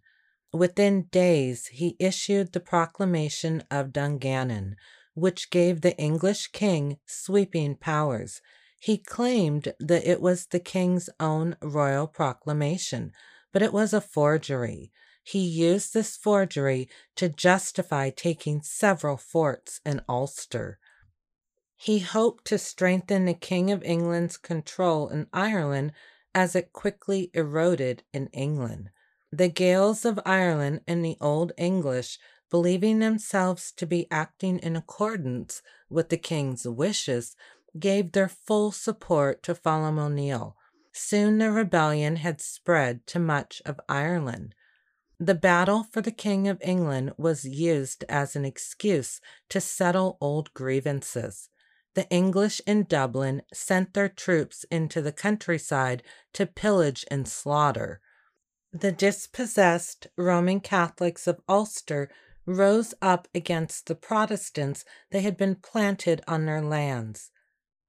Within 0.50 1.09
days, 1.12 1.66
he 1.66 1.94
issued 1.99 2.52
the 2.52 2.59
proclamation 2.59 3.62
of 3.70 3.92
Dungannon, 3.92 4.76
which 5.12 5.50
gave 5.50 5.82
the 5.82 5.97
English 5.99 6.49
king 6.52 6.97
sweeping 7.04 7.76
powers. 7.76 8.40
He 8.80 8.97
claimed 8.97 9.75
that 9.78 10.09
it 10.09 10.23
was 10.23 10.47
the 10.47 10.59
king's 10.59 11.11
own 11.20 11.56
royal 11.61 12.06
proclamation, 12.06 13.12
but 13.52 13.61
it 13.61 13.75
was 13.75 13.92
a 13.92 14.00
forgery. 14.00 14.90
He 15.23 15.41
used 15.41 15.93
this 15.93 16.17
forgery 16.17 16.89
to 17.17 17.29
justify 17.29 18.11
taking 18.11 18.62
several 18.62 19.17
forts 19.17 19.81
in 19.85 20.03
Ulster. 20.09 20.79
He 21.77 22.00
hoped 22.00 22.45
to 22.47 22.59
strengthen 22.59 23.25
the 23.25 23.35
King 23.35 23.71
of 23.71 23.83
England's 23.83 24.37
control 24.37 25.09
in 25.09 25.27
Ireland 25.33 25.93
as 26.35 26.55
it 26.55 26.73
quickly 26.73 27.31
eroded 27.35 28.03
in 28.12 28.29
England. 28.29 28.91
The 29.33 29.49
Gaels 29.49 30.05
of 30.05 30.21
Ireland 30.27 30.81
and 30.87 31.05
the 31.05 31.17
Old 31.21 31.53
English, 31.57 32.19
believing 32.50 32.99
themselves 32.99 33.73
to 33.73 33.87
be 33.87 34.11
acting 34.11 34.59
in 34.59 34.77
accordance 34.77 35.62
with 35.89 36.09
the 36.09 36.17
king's 36.17 36.67
wishes, 36.67 37.37
gave 37.79 38.12
their 38.12 38.29
full 38.29 38.73
support 38.73 39.43
to 39.45 39.55
Phelim 39.55 39.99
O'Neill. 39.99 40.57
Soon 40.93 41.39
the 41.39 41.53
rebellion 41.53 42.17
had 42.17 42.41
spread 42.41 43.07
to 43.07 43.19
much 43.19 43.62
of 43.65 43.81
Ireland. 43.89 44.55
The 45.21 45.35
battle 45.37 45.85
for 45.85 46.00
the 46.00 46.11
King 46.11 46.49
of 46.49 46.61
England 46.61 47.12
was 47.17 47.45
used 47.45 48.05
as 48.09 48.35
an 48.35 48.45
excuse 48.45 49.21
to 49.50 49.61
settle 49.61 50.19
old 50.21 50.53
grievances 50.55 51.50
the 51.95 52.09
English 52.09 52.61
in 52.67 52.85
Dublin 52.85 53.43
sent 53.53 53.95
their 53.95 54.09
troops 54.09 54.65
into 54.71 55.03
the 55.03 55.12
countryside 55.12 56.03
to 56.35 56.47
pillage 56.47 57.05
and 57.11 57.27
slaughter. 57.27 58.00
The 58.73 58.93
dispossessed 58.93 60.07
Roman 60.17 60.61
Catholics 60.61 61.27
of 61.27 61.41
Ulster 61.49 62.09
rose 62.47 62.95
up 63.03 63.27
against 63.35 63.87
the 63.87 63.97
Protestants 63.97 64.85
that 65.11 65.23
had 65.23 65.37
been 65.37 65.57
planted 65.57 66.23
on 66.29 66.47
their 66.47 66.62
lands. 66.62 67.31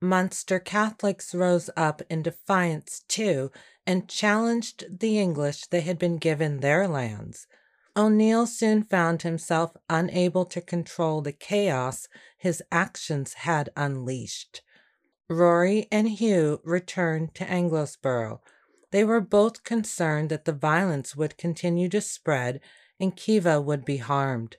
Munster 0.03 0.57
Catholics 0.57 1.35
rose 1.35 1.69
up 1.77 2.01
in 2.09 2.23
defiance 2.23 3.03
too 3.07 3.51
and 3.85 4.09
challenged 4.09 4.99
the 4.99 5.19
English 5.19 5.67
that 5.67 5.83
had 5.83 5.99
been 5.99 6.17
given 6.17 6.59
their 6.59 6.87
lands. 6.87 7.45
O'Neill 7.95 8.47
soon 8.47 8.83
found 8.83 9.21
himself 9.21 9.77
unable 9.89 10.45
to 10.45 10.59
control 10.59 11.21
the 11.21 11.31
chaos 11.31 12.07
his 12.35 12.63
actions 12.71 13.33
had 13.33 13.69
unleashed. 13.77 14.63
Rory 15.29 15.87
and 15.91 16.09
Hugh 16.09 16.61
returned 16.63 17.35
to 17.35 17.45
Anglesborough. 17.45 18.41
They 18.89 19.03
were 19.03 19.21
both 19.21 19.63
concerned 19.63 20.29
that 20.29 20.45
the 20.45 20.51
violence 20.51 21.15
would 21.15 21.37
continue 21.37 21.89
to 21.89 22.01
spread 22.01 22.59
and 22.99 23.15
Kiva 23.15 23.61
would 23.61 23.85
be 23.85 23.97
harmed. 23.97 24.57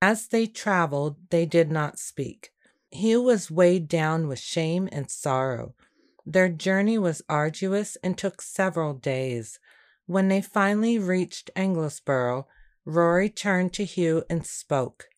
As 0.00 0.28
they 0.28 0.46
traveled, 0.46 1.16
they 1.30 1.46
did 1.46 1.70
not 1.70 1.98
speak. 1.98 2.53
Hugh 2.94 3.22
was 3.22 3.50
weighed 3.50 3.88
down 3.88 4.28
with 4.28 4.38
shame 4.38 4.88
and 4.92 5.10
sorrow. 5.10 5.74
Their 6.24 6.48
journey 6.48 6.96
was 6.96 7.22
arduous 7.28 7.96
and 8.04 8.16
took 8.16 8.40
several 8.40 8.94
days. 8.94 9.58
When 10.06 10.28
they 10.28 10.40
finally 10.40 10.98
reached 10.98 11.50
Anglesborough, 11.56 12.46
Rory 12.84 13.28
turned 13.28 13.72
to 13.74 13.84
Hugh 13.84 14.22
and 14.30 14.46
spoke. 14.46 15.08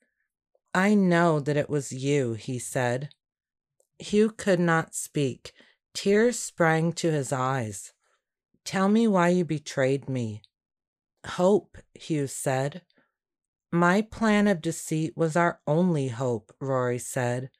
I 0.74 0.94
know 0.94 1.38
that 1.40 1.56
it 1.56 1.68
was 1.68 1.92
you, 1.92 2.34
he 2.34 2.58
said. 2.58 3.10
Hugh 3.98 4.30
could 4.30 4.60
not 4.60 4.94
speak. 4.94 5.52
Tears 5.92 6.38
sprang 6.38 6.92
to 6.94 7.10
his 7.10 7.32
eyes. 7.32 7.92
Tell 8.64 8.88
me 8.88 9.06
why 9.06 9.28
you 9.28 9.44
betrayed 9.44 10.08
me. 10.08 10.42
Hope, 11.26 11.76
Hugh 11.94 12.26
said. 12.26 12.82
My 13.70 14.00
plan 14.00 14.48
of 14.48 14.62
deceit 14.62 15.14
was 15.16 15.36
our 15.36 15.60
only 15.66 16.08
hope, 16.08 16.54
Rory 16.60 16.98
said. 16.98 17.50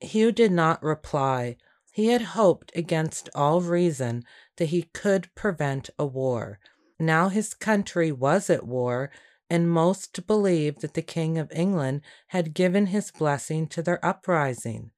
Hugh 0.00 0.32
did 0.32 0.52
not 0.52 0.82
reply. 0.82 1.56
He 1.92 2.08
had 2.08 2.22
hoped 2.22 2.72
against 2.74 3.28
all 3.34 3.60
reason 3.60 4.24
that 4.56 4.66
he 4.66 4.90
could 4.92 5.34
prevent 5.34 5.90
a 5.98 6.04
war. 6.04 6.58
Now 6.98 7.28
his 7.28 7.54
country 7.54 8.10
was 8.10 8.50
at 8.50 8.66
war, 8.66 9.10
and 9.50 9.70
most 9.70 10.26
believed 10.26 10.80
that 10.80 10.94
the 10.94 11.02
King 11.02 11.38
of 11.38 11.52
England 11.52 12.02
had 12.28 12.54
given 12.54 12.86
his 12.86 13.10
blessing 13.10 13.66
to 13.68 13.82
their 13.82 14.04
uprising. 14.04 14.90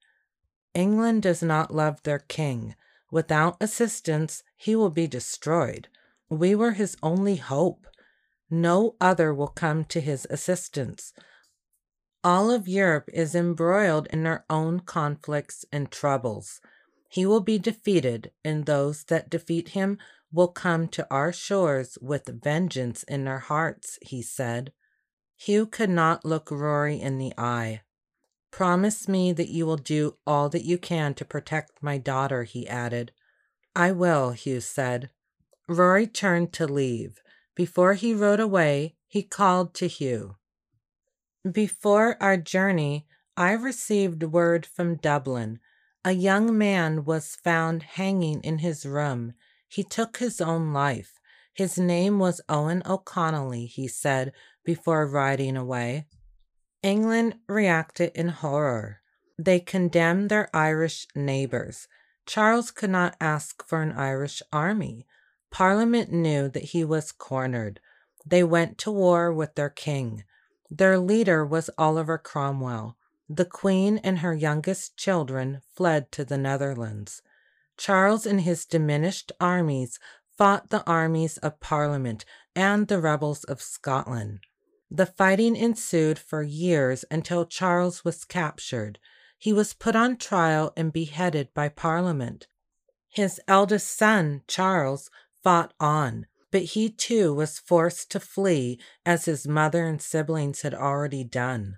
England 0.73 1.23
does 1.23 1.43
not 1.43 1.73
love 1.73 2.01
their 2.03 2.19
king. 2.19 2.75
Without 3.11 3.57
assistance, 3.61 4.43
he 4.55 4.75
will 4.75 4.89
be 4.89 5.07
destroyed. 5.07 5.87
We 6.29 6.55
were 6.55 6.71
his 6.71 6.97
only 7.01 7.37
hope. 7.37 7.87
No 8.49 8.95
other 9.01 9.33
will 9.33 9.47
come 9.47 9.85
to 9.85 10.01
his 10.01 10.27
assistance. 10.29 11.13
All 12.23 12.51
of 12.51 12.67
Europe 12.67 13.09
is 13.13 13.35
embroiled 13.35 14.07
in 14.07 14.25
her 14.25 14.43
own 14.49 14.81
conflicts 14.81 15.65
and 15.71 15.91
troubles. 15.91 16.59
He 17.09 17.25
will 17.25 17.41
be 17.41 17.57
defeated, 17.57 18.31
and 18.43 18.65
those 18.65 19.03
that 19.05 19.29
defeat 19.29 19.69
him 19.69 19.97
will 20.31 20.49
come 20.49 20.87
to 20.89 21.07
our 21.09 21.31
shores 21.31 21.97
with 22.01 22.41
vengeance 22.43 23.03
in 23.03 23.23
their 23.23 23.39
hearts, 23.39 23.97
he 24.01 24.21
said. 24.21 24.73
Hugh 25.37 25.65
could 25.65 25.89
not 25.89 26.25
look 26.25 26.51
Rory 26.51 26.99
in 26.99 27.17
the 27.17 27.33
eye. 27.37 27.81
Promise 28.51 29.07
me 29.07 29.31
that 29.33 29.49
you 29.49 29.65
will 29.65 29.77
do 29.77 30.17
all 30.25 30.49
that 30.49 30.65
you 30.65 30.77
can 30.77 31.13
to 31.13 31.25
protect 31.25 31.81
my 31.81 31.97
daughter, 31.97 32.43
he 32.43 32.67
added. 32.67 33.11
I 33.75 33.91
will, 33.91 34.31
Hugh 34.31 34.61
said. 34.61 35.11
Rory 35.69 36.07
turned 36.07 36.53
to 36.53 36.65
leave. 36.65 37.21
Before 37.55 37.93
he 37.93 38.13
rode 38.13 38.39
away, 38.39 38.95
he 39.07 39.21
called 39.21 39.73
to 39.75 39.87
Hugh. 39.87 40.37
Before 41.51 42.17
our 42.21 42.35
journey, 42.35 43.05
I 43.37 43.51
received 43.51 44.23
word 44.23 44.65
from 44.65 44.95
Dublin. 44.95 45.59
A 46.03 46.11
young 46.11 46.57
man 46.57 47.05
was 47.05 47.37
found 47.37 47.83
hanging 47.83 48.41
in 48.41 48.57
his 48.57 48.85
room. 48.85 49.33
He 49.67 49.83
took 49.83 50.17
his 50.17 50.41
own 50.41 50.73
life. 50.73 51.19
His 51.53 51.77
name 51.77 52.19
was 52.19 52.41
Owen 52.49 52.81
O'Connolly, 52.85 53.67
he 53.67 53.87
said 53.87 54.33
before 54.65 55.07
riding 55.07 55.55
away. 55.55 56.07
England 56.81 57.35
reacted 57.47 58.11
in 58.15 58.29
horror. 58.29 59.01
They 59.37 59.59
condemned 59.59 60.29
their 60.29 60.49
Irish 60.55 61.07
neighbors. 61.15 61.87
Charles 62.25 62.71
could 62.71 62.89
not 62.89 63.15
ask 63.21 63.65
for 63.65 63.81
an 63.81 63.93
Irish 63.93 64.41
army. 64.51 65.05
Parliament 65.51 66.11
knew 66.11 66.49
that 66.49 66.71
he 66.71 66.83
was 66.83 67.11
cornered. 67.11 67.79
They 68.25 68.43
went 68.43 68.77
to 68.79 68.91
war 68.91 69.31
with 69.31 69.55
their 69.55 69.69
king. 69.69 70.23
Their 70.69 70.99
leader 70.99 71.45
was 71.45 71.69
Oliver 71.77 72.17
Cromwell. 72.17 72.97
The 73.29 73.45
queen 73.45 73.99
and 73.99 74.19
her 74.19 74.33
youngest 74.33 74.97
children 74.97 75.61
fled 75.73 76.11
to 76.13 76.25
the 76.25 76.37
Netherlands. 76.37 77.21
Charles 77.77 78.25
and 78.25 78.41
his 78.41 78.65
diminished 78.65 79.31
armies 79.39 79.99
fought 80.37 80.69
the 80.69 80.85
armies 80.85 81.37
of 81.37 81.59
Parliament 81.59 82.25
and 82.55 82.87
the 82.87 82.99
rebels 82.99 83.43
of 83.43 83.61
Scotland. 83.61 84.41
The 84.89 85.05
fighting 85.05 85.55
ensued 85.55 86.17
for 86.17 86.41
years 86.41 87.03
until 87.11 87.45
Charles 87.45 88.05
was 88.05 88.23
captured. 88.23 88.99
He 89.37 89.51
was 89.51 89.73
put 89.73 89.95
on 89.95 90.17
trial 90.17 90.73
and 90.77 90.93
beheaded 90.93 91.53
by 91.53 91.69
Parliament. 91.69 92.47
His 93.09 93.41
eldest 93.47 93.95
son, 93.97 94.43
Charles, 94.47 95.09
fought 95.43 95.73
on, 95.79 96.27
but 96.51 96.61
he 96.61 96.89
too 96.89 97.33
was 97.33 97.59
forced 97.59 98.11
to 98.11 98.19
flee 98.19 98.79
as 99.05 99.25
his 99.25 99.47
mother 99.47 99.85
and 99.85 100.01
siblings 100.01 100.61
had 100.61 100.73
already 100.73 101.23
done. 101.23 101.77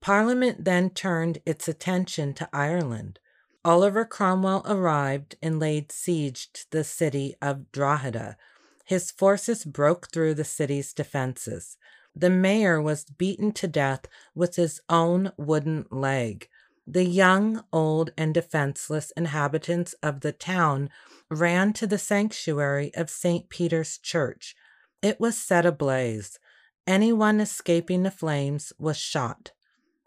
Parliament 0.00 0.64
then 0.64 0.90
turned 0.90 1.38
its 1.44 1.68
attention 1.68 2.34
to 2.34 2.48
Ireland. 2.52 3.18
Oliver 3.64 4.04
Cromwell 4.06 4.62
arrived 4.66 5.36
and 5.42 5.60
laid 5.60 5.92
siege 5.92 6.50
to 6.54 6.70
the 6.70 6.84
city 6.84 7.34
of 7.42 7.70
Drogheda. 7.72 8.36
His 8.84 9.10
forces 9.10 9.64
broke 9.64 10.10
through 10.10 10.34
the 10.34 10.44
city's 10.44 10.94
defenses. 10.94 11.76
The 12.16 12.30
mayor 12.30 12.80
was 12.80 13.04
beaten 13.04 13.52
to 13.52 13.68
death 13.68 14.06
with 14.34 14.56
his 14.56 14.80
own 14.88 15.32
wooden 15.36 15.86
leg. 15.90 16.48
The 16.92 17.04
young, 17.04 17.62
old, 17.72 18.10
and 18.18 18.34
defenseless 18.34 19.12
inhabitants 19.16 19.92
of 20.02 20.22
the 20.22 20.32
town 20.32 20.90
ran 21.30 21.72
to 21.74 21.86
the 21.86 21.98
sanctuary 21.98 22.92
of 22.96 23.08
St. 23.08 23.48
Peter's 23.48 23.96
Church. 23.96 24.56
It 25.00 25.20
was 25.20 25.38
set 25.38 25.64
ablaze. 25.64 26.40
Anyone 26.88 27.38
escaping 27.38 28.02
the 28.02 28.10
flames 28.10 28.72
was 28.76 28.96
shot. 28.96 29.52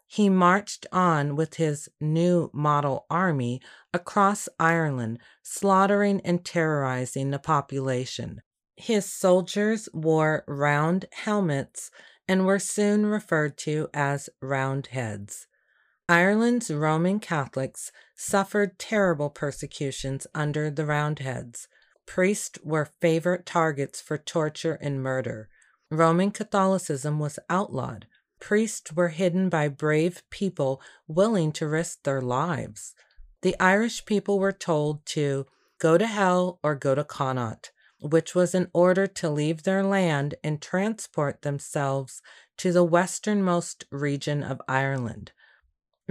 He 0.07 0.27
marched 0.27 0.85
on 0.91 1.37
with 1.37 1.53
his 1.53 1.87
new 2.01 2.51
model 2.53 3.05
army 3.09 3.61
across 3.93 4.49
Ireland, 4.59 5.19
slaughtering 5.41 6.19
and 6.25 6.43
terrorizing 6.43 7.31
the 7.31 7.39
population. 7.39 8.41
His 8.75 9.05
soldiers 9.05 9.87
wore 9.93 10.43
round 10.49 11.05
helmets 11.13 11.91
and 12.27 12.45
were 12.45 12.59
soon 12.59 13.05
referred 13.05 13.57
to 13.59 13.87
as 13.93 14.29
Roundheads. 14.41 15.47
Ireland's 16.09 16.69
Roman 16.69 17.21
Catholics 17.21 17.89
suffered 18.13 18.77
terrible 18.77 19.29
persecutions 19.29 20.27
under 20.35 20.69
the 20.69 20.85
Roundheads. 20.85 21.69
Priests 22.05 22.59
were 22.61 22.91
favorite 22.99 23.45
targets 23.45 24.01
for 24.01 24.17
torture 24.17 24.77
and 24.81 25.01
murder. 25.01 25.47
Roman 25.89 26.31
Catholicism 26.31 27.19
was 27.19 27.39
outlawed. 27.49 28.07
Priests 28.41 28.91
were 28.91 29.09
hidden 29.09 29.47
by 29.47 29.69
brave 29.69 30.23
people 30.29 30.81
willing 31.07 31.53
to 31.53 31.67
risk 31.67 32.03
their 32.03 32.21
lives. 32.21 32.93
The 33.41 33.57
Irish 33.57 34.05
people 34.05 34.39
were 34.39 34.51
told 34.51 35.05
to 35.07 35.45
go 35.79 35.97
to 35.97 36.05
hell 36.05 36.59
or 36.61 36.75
go 36.75 36.95
to 36.95 37.05
Connaught, 37.05 37.71
which 38.01 38.35
was 38.35 38.53
an 38.53 38.69
order 38.73 39.07
to 39.07 39.29
leave 39.29 39.63
their 39.63 39.83
land 39.83 40.35
and 40.43 40.61
transport 40.61 41.43
themselves 41.43 42.21
to 42.57 42.73
the 42.73 42.83
westernmost 42.83 43.85
region 43.89 44.43
of 44.43 44.61
Ireland. 44.67 45.31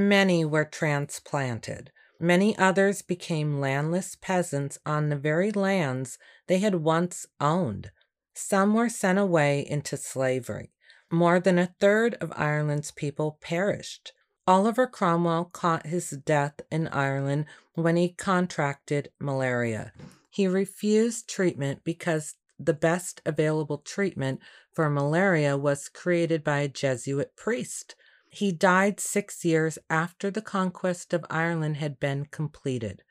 Many 0.09 0.45
were 0.45 0.65
transplanted. 0.65 1.93
Many 2.19 2.59
others 2.59 3.03
became 3.03 3.61
landless 3.61 4.17
peasants 4.17 4.79
on 4.85 5.09
the 5.09 5.17
very 5.17 5.53
lands 5.53 6.19
they 6.49 6.59
had 6.59 6.77
once 6.77 7.27
owned. 7.41 7.93
Some 8.35 8.75
were 8.75 8.88
sent 8.88 9.21
away 9.21 9.61
into 9.61 9.97
slavery. 9.97 10.73
More 11.11 11.38
than 11.38 11.59
a 11.59 11.75
third 11.79 12.15
of 12.15 12.33
Ireland's 12.35 12.91
people 12.91 13.38
perished. 13.41 14.12
Oliver 14.45 14.88
Cromwell 14.88 15.45
caught 15.47 15.87
his 15.87 16.11
death 16.11 16.61
in 16.71 16.88
Ireland 16.88 17.45
when 17.75 17.97
he 17.97 18.09
contracted 18.09 19.12
malaria. 19.21 19.93
He 20.31 20.49
refused 20.49 21.29
treatment 21.29 21.85
because 21.85 22.35
the 22.59 22.75
best 22.75 23.21
available 23.25 23.79
treatment 23.79 24.41
for 24.73 24.91
malaria 24.91 25.57
was 25.57 25.88
created 25.88 26.43
by 26.43 26.61
a 26.61 26.69
Jesuit 26.69 27.37
priest. 27.37 27.95
He 28.35 28.51
died 28.51 28.99
six 28.99 29.45
years 29.45 29.79
after 29.90 30.31
the 30.31 30.40
conquest 30.40 31.12
of 31.12 31.27
Ireland 31.29 31.77
had 31.77 32.01
been 32.01 32.25
completed. 32.25 33.03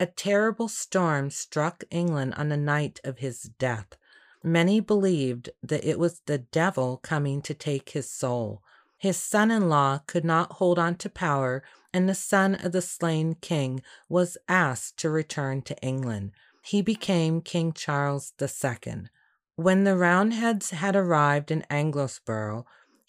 A 0.00 0.06
terrible 0.06 0.68
storm 0.68 1.28
struck 1.28 1.84
England 1.90 2.32
on 2.38 2.48
the 2.48 2.56
night 2.56 2.98
of 3.04 3.18
his 3.18 3.42
death. 3.42 3.98
Many 4.42 4.80
believed 4.80 5.50
that 5.62 5.84
it 5.84 5.98
was 5.98 6.22
the 6.24 6.38
devil 6.38 6.96
coming 7.02 7.42
to 7.42 7.52
take 7.52 7.90
his 7.90 8.10
soul. 8.10 8.62
His 8.96 9.18
son 9.18 9.50
in 9.50 9.68
law 9.68 9.98
could 10.06 10.24
not 10.24 10.52
hold 10.52 10.78
on 10.78 10.94
to 10.96 11.10
power, 11.10 11.62
and 11.92 12.08
the 12.08 12.14
son 12.14 12.54
of 12.54 12.72
the 12.72 12.80
slain 12.80 13.34
king 13.34 13.82
was 14.08 14.38
asked 14.48 14.96
to 15.00 15.10
return 15.10 15.60
to 15.62 15.78
England. 15.82 16.32
He 16.62 16.80
became 16.80 17.42
King 17.42 17.74
Charles 17.74 18.32
II. 18.40 19.10
When 19.56 19.84
the 19.84 19.98
Roundheads 19.98 20.70
had 20.70 20.96
arrived 20.96 21.50
in 21.50 21.66
Anglesborough, 21.68 22.64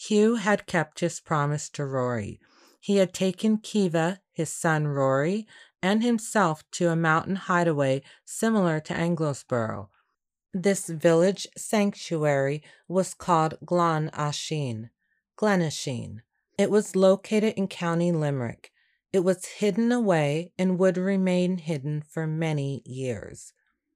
Hugh 0.08 0.38
had 0.38 0.66
kept 0.66 1.02
his 1.02 1.20
promise 1.20 1.70
to 1.70 1.86
Rory. 1.86 2.40
He 2.80 2.96
had 2.96 3.14
taken 3.14 3.60
Kiva, 3.60 4.20
his 4.34 4.52
son 4.52 4.88
Rory, 4.88 5.46
and 5.80 6.02
himself 6.02 6.64
to 6.72 6.90
a 6.90 6.96
mountain 6.96 7.36
hideaway 7.36 8.02
similar 8.26 8.80
to 8.80 8.96
Anglesborough. 8.96 9.90
This 10.56 10.88
village 10.88 11.46
sanctuary 11.56 12.64
was 12.88 13.14
called 13.14 13.60
Glan 13.64 14.10
Ashin, 14.14 14.90
Glenasheen. 15.38 16.22
It 16.58 16.72
was 16.72 16.96
located 16.96 17.54
in 17.54 17.68
County 17.68 18.12
Limerick. 18.12 18.72
It 19.14 19.20
was 19.20 19.46
hidden 19.46 19.92
away 19.92 20.52
and 20.58 20.80
would 20.80 20.98
remain 20.98 21.60
hidden 21.60 22.02
for 22.02 22.26
many 22.26 22.82
years. 22.86 23.54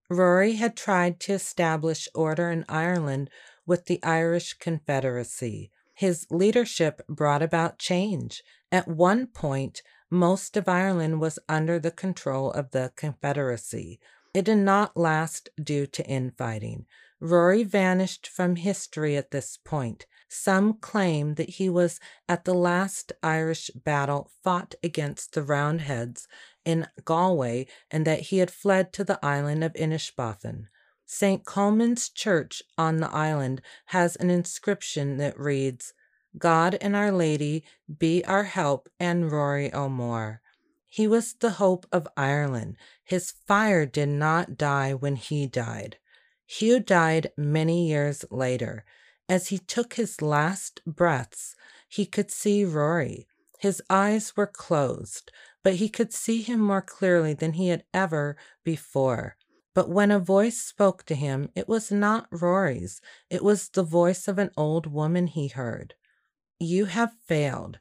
Rory 0.07 0.53
had 0.53 0.77
tried 0.77 1.19
to 1.21 1.33
establish 1.33 2.07
order 2.13 2.51
in 2.51 2.63
Ireland 2.69 3.31
with 3.65 3.87
the 3.87 3.99
Irish 4.03 4.53
Confederacy. 4.53 5.71
His 5.95 6.27
leadership 6.29 7.01
brought 7.07 7.41
about 7.41 7.79
change. 7.79 8.43
At 8.71 8.87
one 8.87 9.27
point, 9.27 9.81
most 10.11 10.57
of 10.57 10.67
Ireland 10.67 11.21
was 11.21 11.39
under 11.47 11.79
the 11.79 11.91
control 11.91 12.51
of 12.51 12.71
the 12.71 12.91
Confederacy. 12.95 13.99
It 14.33 14.43
did 14.43 14.57
not 14.57 14.97
last 14.97 15.49
due 15.61 15.87
to 15.87 16.05
infighting. 16.05 16.85
Rory 17.21 17.63
vanished 17.63 18.27
from 18.27 18.57
history 18.57 19.15
at 19.15 19.31
this 19.31 19.57
point. 19.57 20.05
Some 20.27 20.73
claim 20.73 21.35
that 21.35 21.51
he 21.51 21.69
was 21.69 21.99
at 22.27 22.43
the 22.43 22.53
last 22.53 23.13
Irish 23.23 23.69
battle 23.73 24.29
fought 24.43 24.75
against 24.83 25.33
the 25.33 25.43
Roundheads 25.43 26.27
in 26.65 26.87
Galway 27.05 27.67
and 27.89 28.05
that 28.05 28.19
he 28.19 28.39
had 28.39 28.51
fled 28.51 28.91
to 28.93 29.05
the 29.05 29.23
island 29.23 29.63
of 29.63 29.73
Inishbofin. 29.73 30.67
St. 31.05 31.45
Colman's 31.45 32.09
Church 32.09 32.63
on 32.77 32.97
the 32.97 33.11
island 33.11 33.61
has 33.87 34.15
an 34.15 34.29
inscription 34.29 35.17
that 35.17 35.39
reads, 35.39 35.93
God 36.37 36.77
and 36.81 36.95
Our 36.95 37.11
Lady 37.11 37.63
be 37.99 38.25
our 38.25 38.43
help 38.43 38.89
and 38.99 39.31
Rory 39.31 39.73
O'More. 39.73 40.41
He 40.87 41.07
was 41.07 41.33
the 41.33 41.51
hope 41.51 41.85
of 41.91 42.07
Ireland. 42.17 42.77
His 43.03 43.31
fire 43.45 43.85
did 43.85 44.09
not 44.09 44.57
die 44.57 44.93
when 44.93 45.15
he 45.15 45.45
died. 45.45 45.97
Hugh 46.45 46.79
died 46.79 47.31
many 47.37 47.87
years 47.87 48.25
later. 48.31 48.85
As 49.27 49.47
he 49.47 49.57
took 49.57 49.95
his 49.95 50.21
last 50.21 50.81
breaths, 50.85 51.55
he 51.87 52.05
could 52.05 52.31
see 52.31 52.65
Rory. 52.65 53.27
His 53.59 53.81
eyes 53.89 54.35
were 54.35 54.47
closed, 54.47 55.31
but 55.63 55.75
he 55.75 55.89
could 55.89 56.13
see 56.13 56.41
him 56.41 56.59
more 56.59 56.81
clearly 56.81 57.33
than 57.33 57.53
he 57.53 57.69
had 57.69 57.83
ever 57.93 58.37
before. 58.63 59.37
But 59.75 59.89
when 59.89 60.09
a 60.09 60.19
voice 60.19 60.57
spoke 60.57 61.03
to 61.03 61.15
him, 61.15 61.49
it 61.53 61.67
was 61.67 61.91
not 61.91 62.27
Rory's. 62.31 63.01
It 63.29 63.43
was 63.43 63.69
the 63.69 63.83
voice 63.83 64.27
of 64.27 64.39
an 64.39 64.49
old 64.57 64.87
woman 64.87 65.27
he 65.27 65.49
heard. 65.49 65.93
You 66.59 66.85
have 66.85 67.13
failed. 67.27 67.77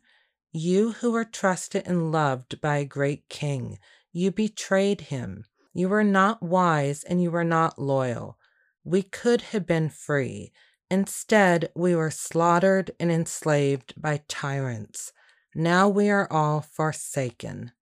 You 0.52 0.92
who 0.92 1.12
were 1.12 1.24
trusted 1.24 1.84
and 1.86 2.12
loved 2.12 2.60
by 2.60 2.78
a 2.78 2.84
great 2.84 3.28
king, 3.28 3.78
you 4.12 4.32
betrayed 4.32 5.02
him. 5.02 5.44
You 5.72 5.88
were 5.88 6.04
not 6.04 6.42
wise 6.42 7.04
and 7.04 7.22
you 7.22 7.30
were 7.30 7.44
not 7.44 7.78
loyal. 7.78 8.38
We 8.84 9.02
could 9.02 9.40
have 9.40 9.66
been 9.66 9.88
free. 9.88 10.52
Instead, 10.90 11.70
we 11.74 11.94
were 11.96 12.10
slaughtered 12.10 12.90
and 13.00 13.10
enslaved 13.10 13.94
by 13.96 14.22
tyrants. 14.28 15.12
Now 15.54 15.88
we 15.88 16.10
are 16.10 16.30
all 16.30 16.60
forsaken. 16.60 17.72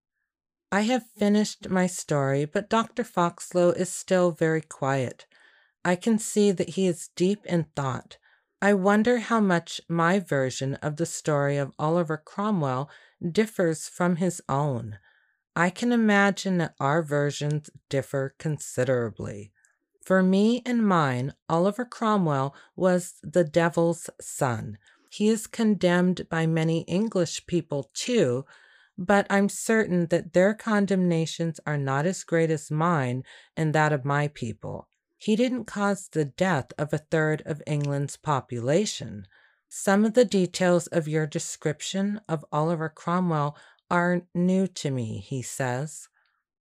I 0.75 0.81
have 0.81 1.05
finished 1.07 1.69
my 1.69 1.87
story, 1.87 2.47
but 2.47 2.71
Dr. 2.71 3.05
Foxlowe 3.05 3.73
is 3.73 3.91
still 3.91 4.31
very 4.31 4.63
quiet. 4.63 5.27
I 5.85 5.97
can 5.97 6.19
see 6.19 6.51
that 6.51 6.71
he 6.71 6.87
is 6.87 7.11
deep 7.15 7.45
in 7.45 7.65
thought. 7.77 8.17
I 8.63 8.73
wonder 8.73 9.19
how 9.19 9.39
much 9.39 9.83
my 9.87 10.19
version 10.19 10.77
of 10.77 10.97
the 10.97 11.05
story 11.05 11.59
of 11.59 11.75
Oliver 11.79 12.17
Cromwell 12.17 12.89
differs 13.21 13.87
from 13.87 14.17
his 14.17 14.41
own. 14.49 14.99
I 15.55 15.69
can 15.69 15.93
imagine 15.93 16.57
that 16.57 16.75
our 16.81 17.03
versions 17.03 17.69
differ 17.91 18.35
considerably. 18.39 19.53
For 20.03 20.23
me 20.23 20.63
and 20.65 20.89
mine, 20.89 21.35
Oliver 21.51 21.85
Cromwell 21.85 22.55
was 22.77 23.17
the 23.23 23.45
devil's 23.45 24.09
son. 24.23 24.79
He 25.11 25.29
is 25.29 25.47
condemned 25.47 26.31
by 26.31 26.47
many 26.47 26.81
English 26.83 27.47
people 27.47 27.91
too, 27.93 28.47
but 29.07 29.27
I'm 29.29 29.49
certain 29.49 30.07
that 30.07 30.33
their 30.33 30.55
condemnations 30.55 31.59
are 31.67 31.77
not 31.77 32.07
as 32.07 32.25
great 32.25 32.51
as 32.51 32.71
mine 32.71 33.25
and 33.57 33.75
that 33.75 33.93
of 33.93 34.05
my 34.05 34.29
people. 34.29 34.89
He 35.19 35.37
didn't 35.37 35.67
cause 35.67 36.09
the 36.09 36.25
death 36.25 36.73
of 36.79 36.93
a 36.93 36.99
third 36.99 37.43
of 37.45 37.63
England's 37.67 38.17
population. 38.17 39.27
Some 39.69 40.05
of 40.05 40.15
the 40.15 40.25
details 40.25 40.87
of 40.89 41.09
your 41.09 41.27
description 41.27 42.21
of 42.29 42.45
Oliver 42.53 42.89
Cromwell 42.89 43.57
are 43.91 44.23
new 44.35 44.67
to 44.67 44.91
me, 44.91 45.19
he 45.19 45.43
says. 45.43 46.09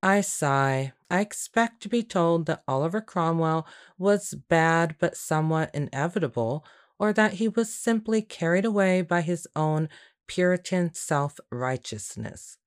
I 0.03 0.21
sigh. 0.21 0.93
I 1.09 1.21
expect 1.21 1.81
to 1.83 1.89
be 1.89 2.03
told 2.03 2.47
that 2.47 2.63
Oliver 2.67 3.01
Cromwell 3.01 3.67
was 3.97 4.33
bad 4.33 4.95
but 4.99 5.15
somewhat 5.15 5.69
inevitable, 5.73 6.65
or 6.97 7.13
that 7.13 7.33
he 7.33 7.47
was 7.47 7.73
simply 7.73 8.21
carried 8.21 8.65
away 8.65 9.01
by 9.01 9.21
his 9.21 9.47
own 9.55 9.89
Puritan 10.31 10.93
self 10.93 11.41
righteousness. 11.51 12.57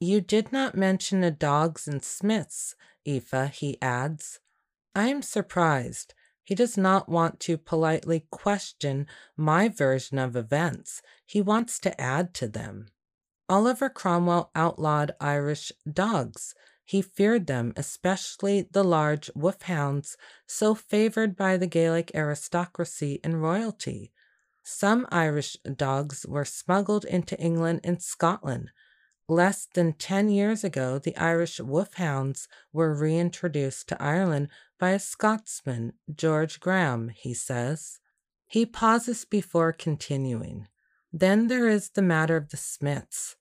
You 0.00 0.20
did 0.20 0.50
not 0.50 0.74
mention 0.74 1.20
the 1.20 1.30
dogs 1.30 1.86
and 1.86 2.02
smiths, 2.02 2.74
Aoife, 3.06 3.54
he 3.54 3.80
adds. 3.80 4.40
I 4.92 5.06
am 5.06 5.22
surprised. 5.22 6.14
He 6.42 6.56
does 6.56 6.76
not 6.76 7.08
want 7.08 7.38
to 7.42 7.58
politely 7.58 8.26
question 8.32 9.06
my 9.36 9.68
version 9.68 10.18
of 10.18 10.34
events. 10.34 11.00
He 11.24 11.40
wants 11.40 11.78
to 11.78 12.00
add 12.00 12.34
to 12.34 12.48
them. 12.48 12.88
Oliver 13.48 13.88
Cromwell 13.88 14.50
outlawed 14.56 15.12
Irish 15.20 15.70
dogs. 15.88 16.56
He 16.84 17.02
feared 17.02 17.46
them, 17.46 17.72
especially 17.76 18.62
the 18.62 18.82
large 18.82 19.30
wolfhounds 19.36 20.16
so 20.48 20.74
favored 20.74 21.36
by 21.36 21.56
the 21.56 21.68
Gaelic 21.68 22.10
aristocracy 22.16 23.20
and 23.22 23.40
royalty. 23.40 24.10
Some 24.68 25.06
Irish 25.12 25.56
dogs 25.76 26.26
were 26.26 26.44
smuggled 26.44 27.04
into 27.04 27.38
England 27.38 27.82
and 27.84 28.02
Scotland. 28.02 28.72
Less 29.28 29.68
than 29.72 29.92
10 29.92 30.28
years 30.28 30.64
ago, 30.64 30.98
the 30.98 31.16
Irish 31.16 31.60
wolfhounds 31.60 32.48
were 32.72 32.92
reintroduced 32.92 33.88
to 33.88 34.02
Ireland 34.02 34.48
by 34.80 34.90
a 34.90 34.98
Scotsman, 34.98 35.92
George 36.12 36.58
Graham, 36.58 37.10
he 37.10 37.32
says. 37.32 38.00
He 38.48 38.66
pauses 38.66 39.24
before 39.24 39.72
continuing. 39.72 40.66
Then 41.12 41.46
there 41.46 41.68
is 41.68 41.90
the 41.90 42.02
matter 42.02 42.36
of 42.36 42.48
the 42.48 42.56
Smiths. 42.56 43.36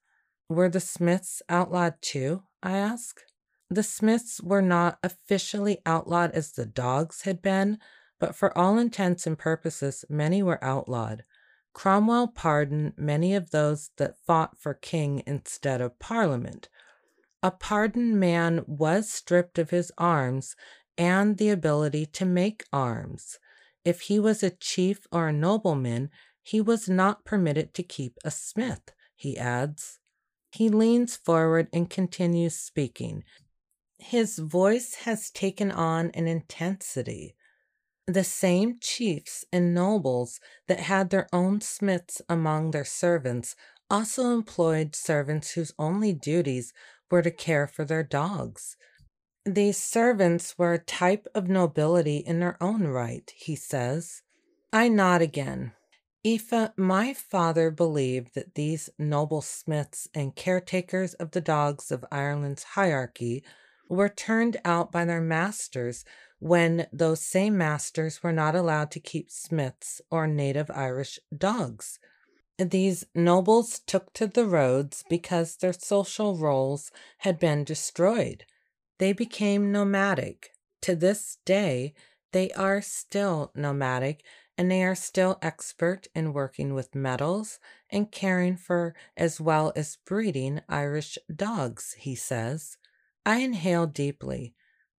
Were 0.47 0.69
the 0.69 0.79
Smiths 0.79 1.41
outlawed 1.49 1.95
too? 2.03 2.43
I 2.61 2.77
ask. 2.77 3.19
The 3.71 3.81
Smiths 3.81 4.41
were 4.41 4.61
not 4.61 4.99
officially 5.01 5.79
outlawed 5.87 6.33
as 6.33 6.51
the 6.51 6.67
dogs 6.67 7.23
had 7.23 7.41
been, 7.41 7.79
but 8.19 8.35
for 8.35 8.57
all 8.57 8.77
intents 8.77 9.27
and 9.27 9.37
purposes, 9.37 10.05
many 10.09 10.41
were 10.41 10.63
outlawed. 10.63 11.23
Cromwell 11.73 12.29
pardoned 12.29 12.93
many 12.95 13.35
of 13.35 13.51
those 13.51 13.91
that 13.97 14.17
fought 14.25 14.57
for 14.57 14.73
king 14.73 15.21
instead 15.27 15.81
of 15.81 15.99
parliament. 15.99 16.69
A 17.43 17.51
pardoned 17.51 18.19
man 18.19 18.63
was 18.65 19.11
stripped 19.11 19.59
of 19.59 19.69
his 19.69 19.91
arms 19.97 20.55
and 20.97 21.37
the 21.37 21.49
ability 21.49 22.05
to 22.05 22.25
make 22.25 22.63
arms. 22.71 23.37
If 23.83 24.01
he 24.01 24.19
was 24.19 24.41
a 24.41 24.49
chief 24.49 25.05
or 25.11 25.27
a 25.27 25.33
nobleman, 25.33 26.09
he 26.41 26.61
was 26.61 26.87
not 26.87 27.25
permitted 27.25 27.73
to 27.73 27.83
keep 27.83 28.17
a 28.23 28.31
smith, 28.31 28.93
he 29.15 29.37
adds. 29.37 29.99
He 30.51 30.69
leans 30.69 31.17
forward 31.17 31.67
and 31.73 31.89
continues 31.89 32.55
speaking. 32.55 33.23
His 33.99 34.39
voice 34.39 34.95
has 35.03 35.29
taken 35.29 35.71
on 35.71 36.11
an 36.11 36.27
intensity. 36.27 37.35
The 38.07 38.23
same 38.23 38.77
chiefs 38.79 39.45
and 39.51 39.73
nobles 39.73 40.39
that 40.67 40.81
had 40.81 41.09
their 41.09 41.27
own 41.33 41.61
smiths 41.61 42.21
among 42.29 42.71
their 42.71 42.85
servants 42.85 43.55
also 43.89 44.31
employed 44.31 44.95
servants 44.95 45.51
whose 45.51 45.73
only 45.79 46.13
duties 46.13 46.71
were 47.09 47.23
to 47.23 47.31
care 47.31 47.65
for 47.65 47.83
their 47.83 48.03
dogs. 48.03 48.77
These 49.43 49.77
servants 49.77 50.57
were 50.57 50.73
a 50.73 50.79
type 50.79 51.27
of 51.33 51.47
nobility 51.47 52.17
in 52.17 52.39
their 52.39 52.57
own 52.61 52.87
right, 52.87 53.31
he 53.35 53.55
says. 53.55 54.21
I 54.71 54.87
nod 54.87 55.21
again. 55.21 55.73
Aoife, 56.25 56.53
uh, 56.53 56.69
my 56.75 57.13
father 57.13 57.69
believed 57.69 58.33
that 58.33 58.55
these 58.55 58.89
noble 58.97 59.41
smiths 59.41 60.07
and 60.15 60.35
caretakers 60.35 61.13
of 61.15 61.31
the 61.31 61.41
dogs 61.41 61.91
of 61.91 62.05
Ireland's 62.11 62.63
hierarchy 62.63 63.43
were 63.87 64.09
turned 64.09 64.57
out 64.65 64.91
by 64.91 65.05
their 65.05 65.21
masters 65.21 66.03
when 66.45 66.85
those 66.93 67.21
same 67.21 67.57
masters 67.57 68.21
were 68.21 68.31
not 68.31 68.53
allowed 68.53 68.91
to 68.91 68.99
keep 68.99 69.31
smiths 69.31 69.99
or 70.11 70.27
native 70.27 70.69
Irish 70.69 71.17
dogs. 71.35 71.97
These 72.59 73.03
nobles 73.15 73.79
took 73.79 74.13
to 74.13 74.27
the 74.27 74.45
roads 74.45 75.03
because 75.09 75.55
their 75.55 75.73
social 75.73 76.37
roles 76.37 76.91
had 77.17 77.39
been 77.39 77.63
destroyed. 77.63 78.45
They 78.99 79.11
became 79.11 79.71
nomadic. 79.71 80.51
To 80.83 80.95
this 80.95 81.39
day, 81.45 81.95
they 82.31 82.51
are 82.51 82.79
still 82.79 83.51
nomadic 83.55 84.23
and 84.55 84.69
they 84.69 84.83
are 84.83 84.93
still 84.93 85.39
expert 85.41 86.05
in 86.13 86.31
working 86.31 86.75
with 86.75 86.93
metals 86.93 87.59
and 87.89 88.11
caring 88.11 88.55
for 88.55 88.93
as 89.17 89.41
well 89.41 89.73
as 89.75 89.97
breeding 90.05 90.61
Irish 90.69 91.17
dogs, 91.35 91.95
he 91.97 92.13
says. 92.13 92.77
I 93.25 93.39
inhale 93.39 93.87
deeply. 93.87 94.53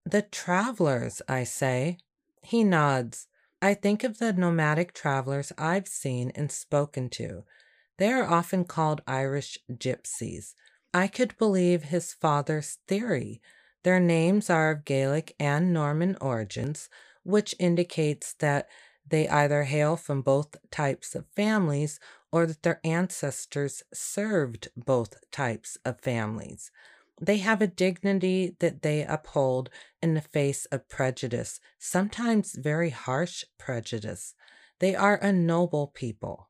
The 0.09 0.23
travelers, 0.23 1.21
I 1.29 1.43
say. 1.43 1.99
He 2.41 2.63
nods. 2.63 3.27
I 3.61 3.75
think 3.75 4.05
of 4.05 4.19
the 4.19 4.33
nomadic 4.33 4.93
travelers 4.95 5.53
I've 5.59 5.89
seen 5.89 6.31
and 6.37 6.53
spoken 6.53 7.09
to. 7.11 7.43
They 7.99 8.13
are 8.13 8.25
often 8.25 8.67
called 8.67 9.03
Irish 9.09 9.59
gypsies. 9.69 10.55
I 10.95 11.09
could 11.09 11.37
believe 11.39 11.85
his 11.85 12.15
father's 12.15 12.79
theory. 12.87 13.43
Their 13.83 13.99
names 13.99 14.49
are 14.49 14.71
of 14.71 14.85
Gaelic 14.85 15.35
and 15.41 15.73
Norman 15.73 16.17
origins, 16.21 16.89
which 17.25 17.57
indicates 17.59 18.33
that 18.35 18.69
they 19.05 19.29
either 19.29 19.65
hail 19.65 19.97
from 19.97 20.23
both 20.23 20.55
types 20.71 21.17
of 21.17 21.27
families 21.35 21.99
or 22.31 22.47
that 22.47 22.63
their 22.63 22.81
ancestors 22.85 23.83
served 23.93 24.69
both 24.77 25.17
types 25.33 25.79
of 25.85 26.01
families. 26.01 26.71
They 27.21 27.39
have 27.39 27.63
a 27.63 27.67
dignity 27.67 28.57
that 28.61 28.83
they 28.83 29.03
uphold 29.03 29.71
in 30.03 30.15
the 30.15 30.21
face 30.21 30.67
of 30.67 30.89
prejudice, 30.89 31.61
sometimes 31.79 32.55
very 32.55 32.91
harsh 32.91 33.45
prejudice. 33.59 34.35
They 34.81 34.95
are 34.95 35.17
a 35.17 35.33
noble 35.33 35.87
people. 35.89 36.49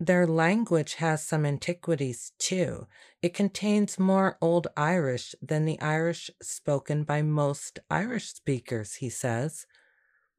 Their 0.00 0.28
language 0.28 0.94
has 0.94 1.26
some 1.26 1.44
antiquities 1.44 2.30
too. 2.38 2.86
It 3.20 3.34
contains 3.34 3.98
more 3.98 4.38
Old 4.40 4.68
Irish 4.76 5.34
than 5.42 5.64
the 5.64 5.80
Irish 5.80 6.30
spoken 6.40 7.02
by 7.02 7.22
most 7.22 7.80
Irish 7.90 8.32
speakers, 8.32 8.94
he 8.96 9.10
says. 9.10 9.66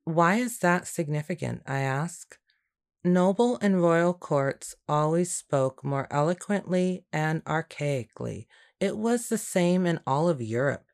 Why 0.06 0.36
is 0.36 0.60
that 0.60 0.88
significant? 0.88 1.64
I 1.68 1.80
ask. 1.80 2.38
Noble 3.04 3.58
and 3.62 3.82
royal 3.82 4.14
courts 4.14 4.76
always 4.88 5.34
spoke 5.34 5.84
more 5.84 6.08
eloquently 6.10 7.04
and 7.12 7.44
archaically 7.44 8.48
it 8.80 8.98
was 8.98 9.30
the 9.30 9.38
same 9.38 9.86
in 9.86 10.00
all 10.06 10.30
of 10.30 10.42
Europe. 10.42 10.86